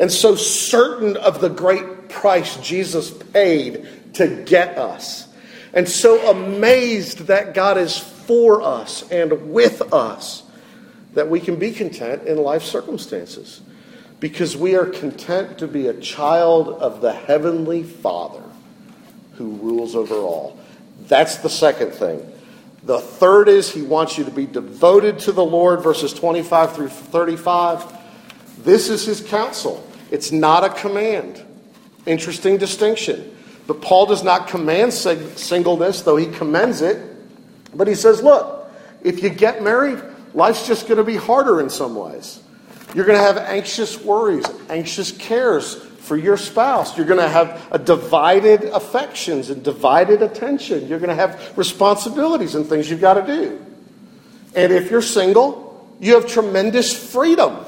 and 0.00 0.10
so 0.10 0.34
certain 0.34 1.16
of 1.18 1.40
the 1.40 1.50
great 1.50 1.84
price 2.10 2.56
Jesus 2.56 3.10
paid 3.10 3.86
to 4.14 4.42
get 4.44 4.76
us, 4.76 5.28
and 5.72 5.88
so 5.88 6.30
amazed 6.30 7.26
that 7.26 7.54
God 7.54 7.78
is 7.78 7.98
for 7.98 8.62
us 8.62 9.08
and 9.10 9.52
with 9.52 9.92
us 9.92 10.42
that 11.14 11.28
we 11.28 11.40
can 11.40 11.56
be 11.56 11.72
content 11.72 12.24
in 12.24 12.38
life 12.38 12.62
circumstances 12.62 13.60
because 14.20 14.56
we 14.56 14.76
are 14.76 14.86
content 14.86 15.58
to 15.58 15.66
be 15.66 15.88
a 15.88 15.94
child 15.94 16.68
of 16.68 17.00
the 17.00 17.12
Heavenly 17.12 17.82
Father 17.82 18.42
who 19.34 19.52
rules 19.56 19.96
over 19.96 20.14
all. 20.14 20.58
That's 21.08 21.36
the 21.36 21.48
second 21.48 21.92
thing. 21.92 22.30
The 22.82 23.00
third 23.00 23.48
is 23.48 23.72
he 23.72 23.82
wants 23.82 24.16
you 24.18 24.24
to 24.24 24.30
be 24.30 24.46
devoted 24.46 25.18
to 25.20 25.32
the 25.32 25.44
Lord, 25.44 25.82
verses 25.82 26.12
25 26.12 26.74
through 26.74 26.88
35. 26.88 27.98
This 28.58 28.88
is 28.88 29.04
his 29.04 29.20
counsel. 29.20 29.86
It's 30.10 30.32
not 30.32 30.64
a 30.64 30.70
command. 30.70 31.44
Interesting 32.06 32.56
distinction. 32.56 33.36
But 33.66 33.82
Paul 33.82 34.06
does 34.06 34.24
not 34.24 34.48
command 34.48 34.92
singleness, 34.92 36.02
though 36.02 36.16
he 36.16 36.26
commends 36.26 36.80
it. 36.80 37.06
But 37.74 37.86
he 37.86 37.94
says, 37.94 38.22
look, 38.22 38.70
if 39.02 39.22
you 39.22 39.30
get 39.30 39.62
married, 39.62 40.02
life's 40.34 40.66
just 40.66 40.88
going 40.88 40.98
to 40.98 41.04
be 41.04 41.16
harder 41.16 41.60
in 41.60 41.70
some 41.70 41.94
ways. 41.94 42.42
You're 42.94 43.04
going 43.04 43.18
to 43.18 43.24
have 43.24 43.36
anxious 43.36 44.00
worries, 44.02 44.44
anxious 44.68 45.12
cares 45.12 45.76
for 45.76 46.16
your 46.16 46.36
spouse. 46.36 46.96
You're 46.96 47.06
going 47.06 47.20
to 47.20 47.28
have 47.28 47.68
a 47.70 47.78
divided 47.78 48.64
affections 48.64 49.50
and 49.50 49.62
divided 49.62 50.22
attention. 50.22 50.88
You're 50.88 50.98
going 50.98 51.10
to 51.10 51.14
have 51.14 51.56
responsibilities 51.56 52.56
and 52.56 52.66
things 52.66 52.90
you've 52.90 53.00
got 53.00 53.14
to 53.14 53.26
do. 53.26 53.64
And 54.56 54.72
if 54.72 54.90
you're 54.90 55.02
single, 55.02 55.96
you 56.00 56.14
have 56.14 56.26
tremendous 56.26 56.92
freedom. 57.12 57.64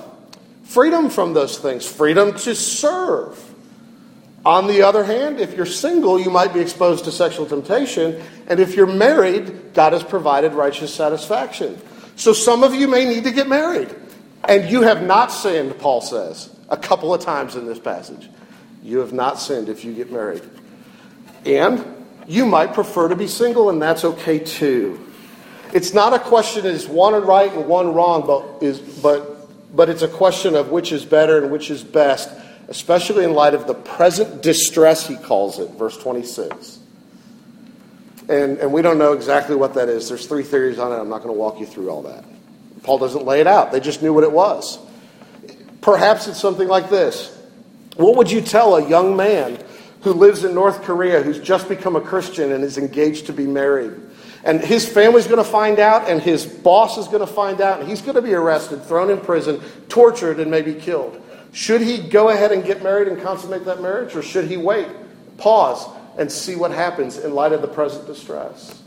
Freedom 0.64 1.10
from 1.10 1.34
those 1.34 1.58
things, 1.58 1.86
freedom 1.86 2.34
to 2.38 2.54
serve. 2.56 3.51
On 4.44 4.66
the 4.66 4.82
other 4.82 5.04
hand, 5.04 5.38
if 5.40 5.54
you're 5.54 5.66
single, 5.66 6.18
you 6.18 6.30
might 6.30 6.52
be 6.52 6.60
exposed 6.60 7.04
to 7.04 7.12
sexual 7.12 7.46
temptation. 7.46 8.20
And 8.48 8.58
if 8.58 8.74
you're 8.74 8.86
married, 8.86 9.72
God 9.72 9.92
has 9.92 10.02
provided 10.02 10.52
righteous 10.52 10.92
satisfaction. 10.92 11.80
So 12.16 12.32
some 12.32 12.64
of 12.64 12.74
you 12.74 12.88
may 12.88 13.04
need 13.04 13.24
to 13.24 13.30
get 13.30 13.48
married. 13.48 13.94
And 14.44 14.68
you 14.68 14.82
have 14.82 15.02
not 15.02 15.30
sinned, 15.30 15.78
Paul 15.78 16.00
says, 16.00 16.50
a 16.68 16.76
couple 16.76 17.14
of 17.14 17.20
times 17.20 17.54
in 17.54 17.66
this 17.66 17.78
passage. 17.78 18.28
You 18.82 18.98
have 18.98 19.12
not 19.12 19.38
sinned 19.38 19.68
if 19.68 19.84
you 19.84 19.94
get 19.94 20.10
married. 20.10 20.42
And 21.46 21.84
you 22.26 22.44
might 22.44 22.74
prefer 22.74 23.08
to 23.08 23.16
be 23.16 23.28
single, 23.28 23.70
and 23.70 23.80
that's 23.80 24.04
okay 24.04 24.40
too. 24.40 25.08
It's 25.72 25.94
not 25.94 26.12
a 26.12 26.18
question 26.18 26.66
is 26.66 26.88
one 26.88 27.14
right 27.24 27.52
and 27.52 27.66
one 27.66 27.94
wrong, 27.94 28.26
but, 28.26 28.62
is, 28.62 28.80
but, 28.80 29.48
but 29.74 29.88
it's 29.88 30.02
a 30.02 30.08
question 30.08 30.56
of 30.56 30.70
which 30.70 30.90
is 30.90 31.04
better 31.04 31.38
and 31.40 31.52
which 31.52 31.70
is 31.70 31.84
best 31.84 32.28
especially 32.72 33.22
in 33.22 33.34
light 33.34 33.52
of 33.52 33.66
the 33.66 33.74
present 33.74 34.42
distress, 34.42 35.06
he 35.06 35.14
calls 35.14 35.58
it, 35.58 35.68
verse 35.72 35.94
26. 35.98 36.78
And, 38.30 38.56
and 38.56 38.72
we 38.72 38.80
don't 38.80 38.96
know 38.96 39.12
exactly 39.12 39.54
what 39.54 39.74
that 39.74 39.90
is. 39.90 40.08
There's 40.08 40.26
three 40.26 40.42
theories 40.42 40.78
on 40.78 40.90
it. 40.90 40.94
I'm 40.96 41.10
not 41.10 41.18
going 41.18 41.34
to 41.34 41.38
walk 41.38 41.60
you 41.60 41.66
through 41.66 41.90
all 41.90 42.00
that. 42.04 42.24
Paul 42.82 42.96
doesn't 42.96 43.26
lay 43.26 43.42
it 43.42 43.46
out, 43.46 43.72
they 43.72 43.78
just 43.78 44.00
knew 44.00 44.14
what 44.14 44.24
it 44.24 44.32
was. 44.32 44.78
Perhaps 45.82 46.28
it's 46.28 46.40
something 46.40 46.66
like 46.66 46.88
this 46.88 47.38
What 47.96 48.16
would 48.16 48.30
you 48.30 48.40
tell 48.40 48.76
a 48.76 48.88
young 48.88 49.16
man 49.18 49.62
who 50.00 50.14
lives 50.14 50.42
in 50.42 50.54
North 50.54 50.82
Korea 50.82 51.22
who's 51.22 51.40
just 51.40 51.68
become 51.68 51.94
a 51.94 52.00
Christian 52.00 52.52
and 52.52 52.64
is 52.64 52.78
engaged 52.78 53.26
to 53.26 53.34
be 53.34 53.46
married? 53.46 54.00
And 54.44 54.62
his 54.62 54.88
family's 54.88 55.26
going 55.26 55.44
to 55.44 55.50
find 55.50 55.78
out, 55.78 56.08
and 56.08 56.22
his 56.22 56.46
boss 56.46 56.96
is 56.96 57.06
going 57.06 57.20
to 57.20 57.32
find 57.32 57.60
out, 57.60 57.80
and 57.80 57.88
he's 57.88 58.00
going 58.00 58.14
to 58.14 58.22
be 58.22 58.32
arrested, 58.32 58.82
thrown 58.82 59.10
in 59.10 59.20
prison, 59.20 59.60
tortured, 59.90 60.40
and 60.40 60.50
maybe 60.50 60.72
killed. 60.72 61.21
Should 61.52 61.82
he 61.82 61.98
go 61.98 62.30
ahead 62.30 62.50
and 62.50 62.64
get 62.64 62.82
married 62.82 63.08
and 63.08 63.20
consummate 63.20 63.66
that 63.66 63.82
marriage, 63.82 64.16
or 64.16 64.22
should 64.22 64.46
he 64.46 64.56
wait, 64.56 64.88
pause, 65.36 65.86
and 66.18 66.30
see 66.30 66.56
what 66.56 66.70
happens 66.70 67.18
in 67.18 67.34
light 67.34 67.52
of 67.52 67.62
the 67.62 67.68
present 67.68 68.06
distress? 68.06 68.82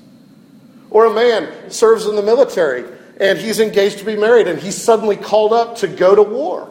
Or 0.90 1.06
a 1.06 1.14
man 1.14 1.72
serves 1.72 2.06
in 2.06 2.16
the 2.16 2.22
military 2.22 2.86
and 3.20 3.38
he's 3.38 3.60
engaged 3.60 4.00
to 4.00 4.06
be 4.06 4.16
married 4.16 4.48
and 4.48 4.60
he's 4.60 4.82
suddenly 4.82 5.16
called 5.16 5.54
up 5.54 5.78
to 5.78 5.88
go 5.88 6.16
to 6.16 6.24
war. 6.24 6.70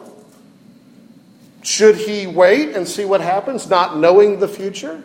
Should 1.63 1.95
he 1.95 2.27
wait 2.27 2.75
and 2.75 2.87
see 2.87 3.05
what 3.05 3.21
happens, 3.21 3.67
not 3.69 3.97
knowing 3.97 4.39
the 4.39 4.47
future? 4.47 5.03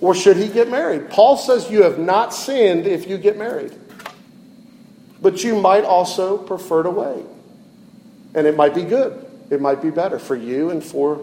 Or 0.00 0.14
should 0.14 0.36
he 0.36 0.48
get 0.48 0.68
married? 0.68 1.10
Paul 1.10 1.36
says 1.36 1.70
you 1.70 1.84
have 1.84 1.98
not 1.98 2.34
sinned 2.34 2.86
if 2.86 3.08
you 3.08 3.18
get 3.18 3.38
married. 3.38 3.72
But 5.20 5.44
you 5.44 5.60
might 5.60 5.84
also 5.84 6.36
prefer 6.36 6.82
to 6.82 6.90
wait. 6.90 7.24
And 8.34 8.46
it 8.46 8.56
might 8.56 8.74
be 8.74 8.82
good. 8.82 9.24
It 9.52 9.60
might 9.60 9.82
be 9.82 9.90
better 9.90 10.18
for 10.18 10.34
you 10.34 10.70
and 10.70 10.82
for 10.82 11.22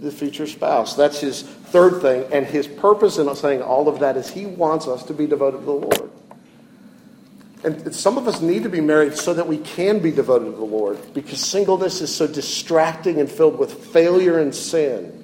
the 0.00 0.10
future 0.10 0.46
spouse. 0.46 0.96
That's 0.96 1.20
his 1.20 1.42
third 1.42 2.00
thing. 2.00 2.24
And 2.32 2.46
his 2.46 2.66
purpose 2.66 3.18
in 3.18 3.32
saying 3.36 3.60
all 3.60 3.88
of 3.88 4.00
that 4.00 4.16
is 4.16 4.30
he 4.30 4.46
wants 4.46 4.88
us 4.88 5.04
to 5.04 5.12
be 5.12 5.26
devoted 5.26 5.58
to 5.58 5.64
the 5.66 5.72
Lord. 5.72 6.10
And 7.64 7.94
some 7.94 8.16
of 8.16 8.26
us 8.26 8.40
need 8.40 8.62
to 8.62 8.70
be 8.70 8.80
married 8.80 9.18
so 9.18 9.34
that 9.34 9.46
we 9.46 9.58
can 9.58 9.98
be 9.98 10.10
devoted 10.10 10.46
to 10.46 10.52
the 10.52 10.64
Lord 10.64 10.98
because 11.12 11.40
singleness 11.40 12.00
is 12.00 12.14
so 12.14 12.26
distracting 12.26 13.20
and 13.20 13.30
filled 13.30 13.58
with 13.58 13.84
failure 13.92 14.38
and 14.38 14.54
sin. 14.54 15.22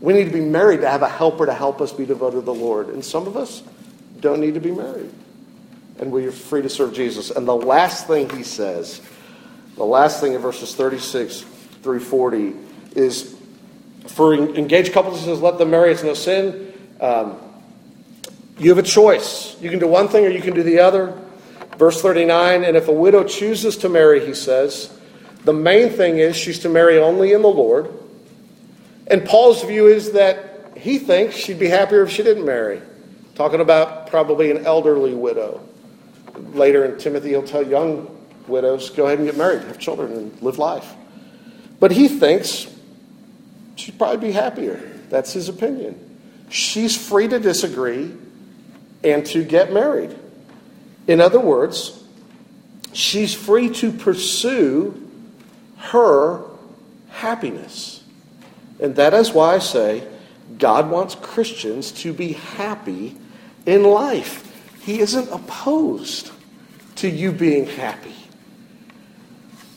We 0.00 0.14
need 0.14 0.24
to 0.24 0.32
be 0.32 0.40
married 0.40 0.80
to 0.80 0.88
have 0.88 1.02
a 1.02 1.08
helper 1.08 1.44
to 1.44 1.52
help 1.52 1.82
us 1.82 1.92
be 1.92 2.06
devoted 2.06 2.36
to 2.36 2.40
the 2.46 2.54
Lord. 2.54 2.88
And 2.88 3.04
some 3.04 3.26
of 3.26 3.36
us 3.36 3.62
don't 4.20 4.40
need 4.40 4.54
to 4.54 4.60
be 4.60 4.70
married. 4.70 5.12
And 5.98 6.12
we're 6.12 6.32
free 6.32 6.62
to 6.62 6.70
serve 6.70 6.94
Jesus. 6.94 7.30
And 7.30 7.46
the 7.46 7.54
last 7.54 8.06
thing 8.06 8.30
he 8.30 8.42
says 8.42 9.02
the 9.80 9.86
last 9.86 10.20
thing 10.20 10.34
in 10.34 10.42
verses 10.42 10.74
36 10.74 11.40
through 11.82 12.00
40 12.00 12.52
is 12.96 13.34
for 14.08 14.34
engaged 14.34 14.92
couples, 14.92 15.20
he 15.20 15.24
says, 15.24 15.40
let 15.40 15.56
them 15.56 15.70
marry, 15.70 15.90
it's 15.90 16.02
no 16.02 16.12
sin. 16.12 16.74
Um, 17.00 17.38
you 18.58 18.68
have 18.68 18.76
a 18.76 18.86
choice. 18.86 19.58
You 19.58 19.70
can 19.70 19.78
do 19.78 19.88
one 19.88 20.08
thing 20.08 20.26
or 20.26 20.28
you 20.28 20.42
can 20.42 20.52
do 20.52 20.62
the 20.62 20.80
other. 20.80 21.18
Verse 21.78 22.02
39 22.02 22.62
And 22.62 22.76
if 22.76 22.88
a 22.88 22.92
widow 22.92 23.24
chooses 23.24 23.78
to 23.78 23.88
marry, 23.88 24.26
he 24.26 24.34
says, 24.34 24.94
the 25.44 25.54
main 25.54 25.88
thing 25.88 26.18
is 26.18 26.36
she's 26.36 26.58
to 26.58 26.68
marry 26.68 26.98
only 26.98 27.32
in 27.32 27.40
the 27.40 27.48
Lord. 27.48 27.90
And 29.06 29.24
Paul's 29.24 29.64
view 29.64 29.86
is 29.86 30.12
that 30.12 30.76
he 30.76 30.98
thinks 30.98 31.36
she'd 31.36 31.58
be 31.58 31.68
happier 31.68 32.02
if 32.02 32.10
she 32.10 32.22
didn't 32.22 32.44
marry. 32.44 32.82
Talking 33.34 33.62
about 33.62 34.08
probably 34.08 34.50
an 34.50 34.66
elderly 34.66 35.14
widow. 35.14 35.66
Later 36.52 36.84
in 36.84 36.98
Timothy, 36.98 37.30
he'll 37.30 37.42
tell 37.42 37.66
young 37.66 38.19
widows 38.50 38.90
go 38.90 39.06
ahead 39.06 39.18
and 39.18 39.26
get 39.26 39.36
married, 39.36 39.62
have 39.62 39.78
children, 39.78 40.12
and 40.12 40.42
live 40.42 40.58
life. 40.58 40.94
But 41.78 41.92
he 41.92 42.08
thinks 42.08 42.66
she'd 43.76 43.96
probably 43.96 44.28
be 44.28 44.32
happier. 44.32 44.76
That's 45.08 45.32
his 45.32 45.48
opinion. 45.48 46.18
She's 46.50 46.96
free 46.96 47.28
to 47.28 47.38
disagree 47.38 48.12
and 49.02 49.24
to 49.26 49.44
get 49.44 49.72
married. 49.72 50.16
In 51.06 51.20
other 51.20 51.40
words, 51.40 52.02
she's 52.92 53.34
free 53.34 53.70
to 53.70 53.92
pursue 53.92 55.08
her 55.76 56.42
happiness. 57.08 58.02
And 58.80 58.96
that 58.96 59.14
is 59.14 59.32
why 59.32 59.54
I 59.54 59.58
say 59.58 60.06
God 60.58 60.90
wants 60.90 61.14
Christians 61.14 61.92
to 61.92 62.12
be 62.12 62.32
happy 62.32 63.16
in 63.66 63.84
life. 63.84 64.46
He 64.82 65.00
isn't 65.00 65.28
opposed 65.30 66.30
to 66.96 67.08
you 67.08 67.32
being 67.32 67.66
happy. 67.66 68.14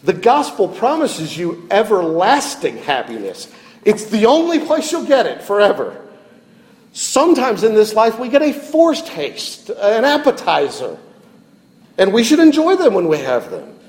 The 0.04 0.14
gospel 0.14 0.68
promises 0.68 1.38
you 1.38 1.66
everlasting 1.72 2.78
happiness. 2.78 3.52
It's 3.86 4.06
the 4.06 4.26
only 4.26 4.60
place 4.60 4.92
you'll 4.92 5.06
get 5.06 5.26
it 5.26 5.42
forever. 5.42 6.00
Sometimes 6.92 7.64
in 7.64 7.74
this 7.74 7.94
life, 7.94 8.20
we 8.20 8.30
get 8.30 8.42
a 8.42 8.54
forced 8.54 9.08
haste, 9.08 9.70
an 9.70 10.06
appetizer, 10.06 10.98
and 11.98 12.14
we 12.14 12.24
should 12.24 12.40
enjoy 12.40 12.76
them 12.76 12.94
when 12.94 13.08
we 13.08 13.18
have 13.20 13.50
them. 13.50 13.80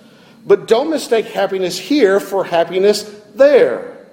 But 0.47 0.69
don't 0.69 0.91
mistake 0.91 1.27
happiness 1.27 1.79
here 1.79 2.21
for 2.21 2.45
happiness 2.45 3.03
there. 3.35 4.07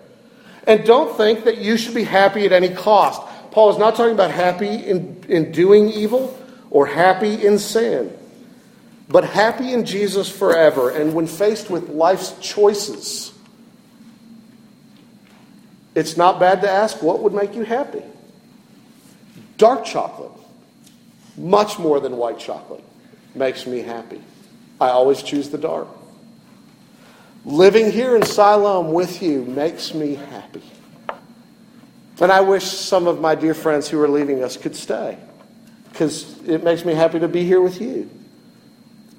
And 0.65 0.83
don't 0.85 1.15
think 1.17 1.43
that 1.45 1.59
you 1.59 1.77
should 1.77 1.95
be 1.95 2.03
happy 2.03 2.45
at 2.45 2.51
any 2.51 2.69
cost. 2.69 3.21
Paul 3.51 3.69
is 3.71 3.77
not 3.77 3.95
talking 3.95 4.13
about 4.13 4.31
happy 4.31 4.67
in, 4.67 5.23
in 5.27 5.51
doing 5.51 5.89
evil 5.89 6.37
or 6.69 6.87
happy 6.87 7.45
in 7.45 7.59
sin 7.59 8.17
but 9.11 9.25
happy 9.25 9.73
in 9.73 9.85
Jesus 9.85 10.29
forever. 10.29 10.89
And 10.89 11.13
when 11.13 11.27
faced 11.27 11.69
with 11.69 11.89
life's 11.89 12.33
choices, 12.39 13.33
it's 15.93 16.15
not 16.15 16.39
bad 16.39 16.61
to 16.61 16.69
ask 16.69 17.03
what 17.03 17.19
would 17.19 17.33
make 17.33 17.53
you 17.53 17.63
happy? 17.63 18.03
Dark 19.57 19.83
chocolate, 19.83 20.31
much 21.37 21.77
more 21.77 21.99
than 21.99 22.15
white 22.15 22.39
chocolate, 22.39 22.83
makes 23.35 23.67
me 23.67 23.79
happy. 23.79 24.21
I 24.79 24.89
always 24.89 25.21
choose 25.21 25.49
the 25.49 25.57
dark. 25.57 25.89
Living 27.43 27.91
here 27.91 28.15
in 28.15 28.23
Siloam 28.23 28.93
with 28.93 29.21
you 29.21 29.43
makes 29.43 29.93
me 29.93 30.15
happy. 30.15 30.63
And 32.21 32.31
I 32.31 32.41
wish 32.41 32.65
some 32.65 33.07
of 33.07 33.19
my 33.19 33.35
dear 33.35 33.55
friends 33.55 33.89
who 33.89 33.99
are 33.99 34.07
leaving 34.07 34.43
us 34.43 34.55
could 34.55 34.75
stay 34.75 35.17
because 35.91 36.39
it 36.47 36.63
makes 36.63 36.85
me 36.85 36.93
happy 36.93 37.19
to 37.19 37.27
be 37.27 37.43
here 37.43 37.61
with 37.61 37.81
you 37.81 38.09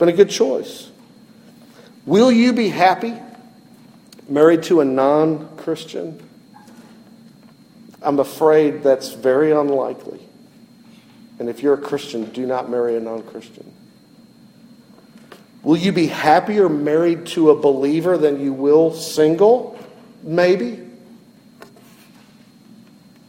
been 0.02 0.08
a 0.08 0.16
good 0.16 0.30
choice. 0.30 0.90
Will 2.06 2.32
you 2.32 2.52
be 2.52 2.68
happy 2.70 3.14
married 4.28 4.64
to 4.64 4.80
a 4.80 4.84
non 4.84 5.56
Christian? 5.58 6.20
I'm 8.02 8.18
afraid 8.18 8.82
that's 8.82 9.12
very 9.12 9.52
unlikely. 9.52 10.18
And 11.38 11.48
if 11.48 11.62
you're 11.62 11.74
a 11.74 11.80
Christian, 11.80 12.24
do 12.32 12.46
not 12.46 12.68
marry 12.68 12.96
a 12.96 13.00
non 13.00 13.22
Christian. 13.22 13.72
Will 15.62 15.76
you 15.76 15.92
be 15.92 16.08
happier 16.08 16.68
married 16.68 17.26
to 17.26 17.50
a 17.50 17.54
believer 17.54 18.18
than 18.18 18.40
you 18.40 18.52
will 18.52 18.92
single? 18.92 19.78
Maybe. 20.24 20.80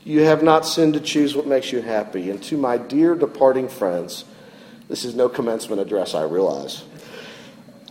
You 0.05 0.21
have 0.21 0.41
not 0.41 0.65
sinned 0.65 0.95
to 0.95 0.99
choose 0.99 1.35
what 1.35 1.45
makes 1.45 1.71
you 1.71 1.83
happy. 1.83 2.31
And 2.31 2.41
to 2.45 2.57
my 2.57 2.79
dear 2.79 3.13
departing 3.13 3.69
friends, 3.69 4.25
this 4.87 5.05
is 5.05 5.15
no 5.15 5.29
commencement 5.29 5.81
address, 5.81 6.13
I 6.13 6.23
realize. 6.23 6.83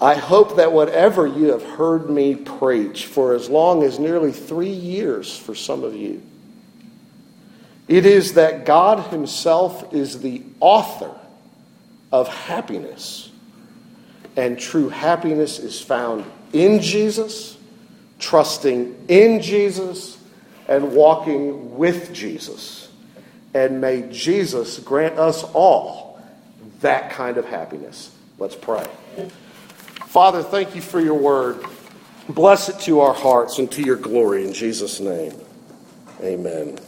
I 0.00 0.14
hope 0.14 0.56
that 0.56 0.72
whatever 0.72 1.26
you 1.26 1.52
have 1.52 1.62
heard 1.62 2.10
me 2.10 2.34
preach 2.34 3.06
for 3.06 3.34
as 3.34 3.48
long 3.48 3.84
as 3.84 3.98
nearly 3.98 4.32
three 4.32 4.72
years 4.72 5.36
for 5.36 5.54
some 5.54 5.84
of 5.84 5.94
you, 5.94 6.22
it 7.88 8.04
is 8.04 8.34
that 8.34 8.64
God 8.64 9.10
Himself 9.10 9.92
is 9.92 10.20
the 10.20 10.42
author 10.60 11.14
of 12.10 12.28
happiness, 12.28 13.30
and 14.36 14.58
true 14.58 14.88
happiness 14.88 15.58
is 15.58 15.80
found 15.80 16.24
in 16.52 16.80
Jesus, 16.80 17.56
trusting 18.18 19.04
in 19.08 19.40
Jesus, 19.40 20.18
and 20.68 20.92
walking 20.92 21.76
with 21.76 22.12
Jesus. 22.12 22.88
And 23.54 23.80
may 23.80 24.08
Jesus 24.10 24.78
grant 24.78 25.18
us 25.18 25.44
all 25.44 26.01
that 26.82 27.10
kind 27.10 27.36
of 27.36 27.46
happiness. 27.46 28.14
Let's 28.38 28.54
pray. 28.56 28.86
Father, 30.06 30.42
thank 30.42 30.74
you 30.74 30.82
for 30.82 31.00
your 31.00 31.14
word. 31.14 31.64
Bless 32.28 32.68
it 32.68 32.78
to 32.80 33.00
our 33.00 33.14
hearts 33.14 33.58
and 33.58 33.70
to 33.72 33.82
your 33.82 33.96
glory 33.96 34.44
in 34.44 34.52
Jesus' 34.52 35.00
name. 35.00 35.34
Amen. 36.20 36.78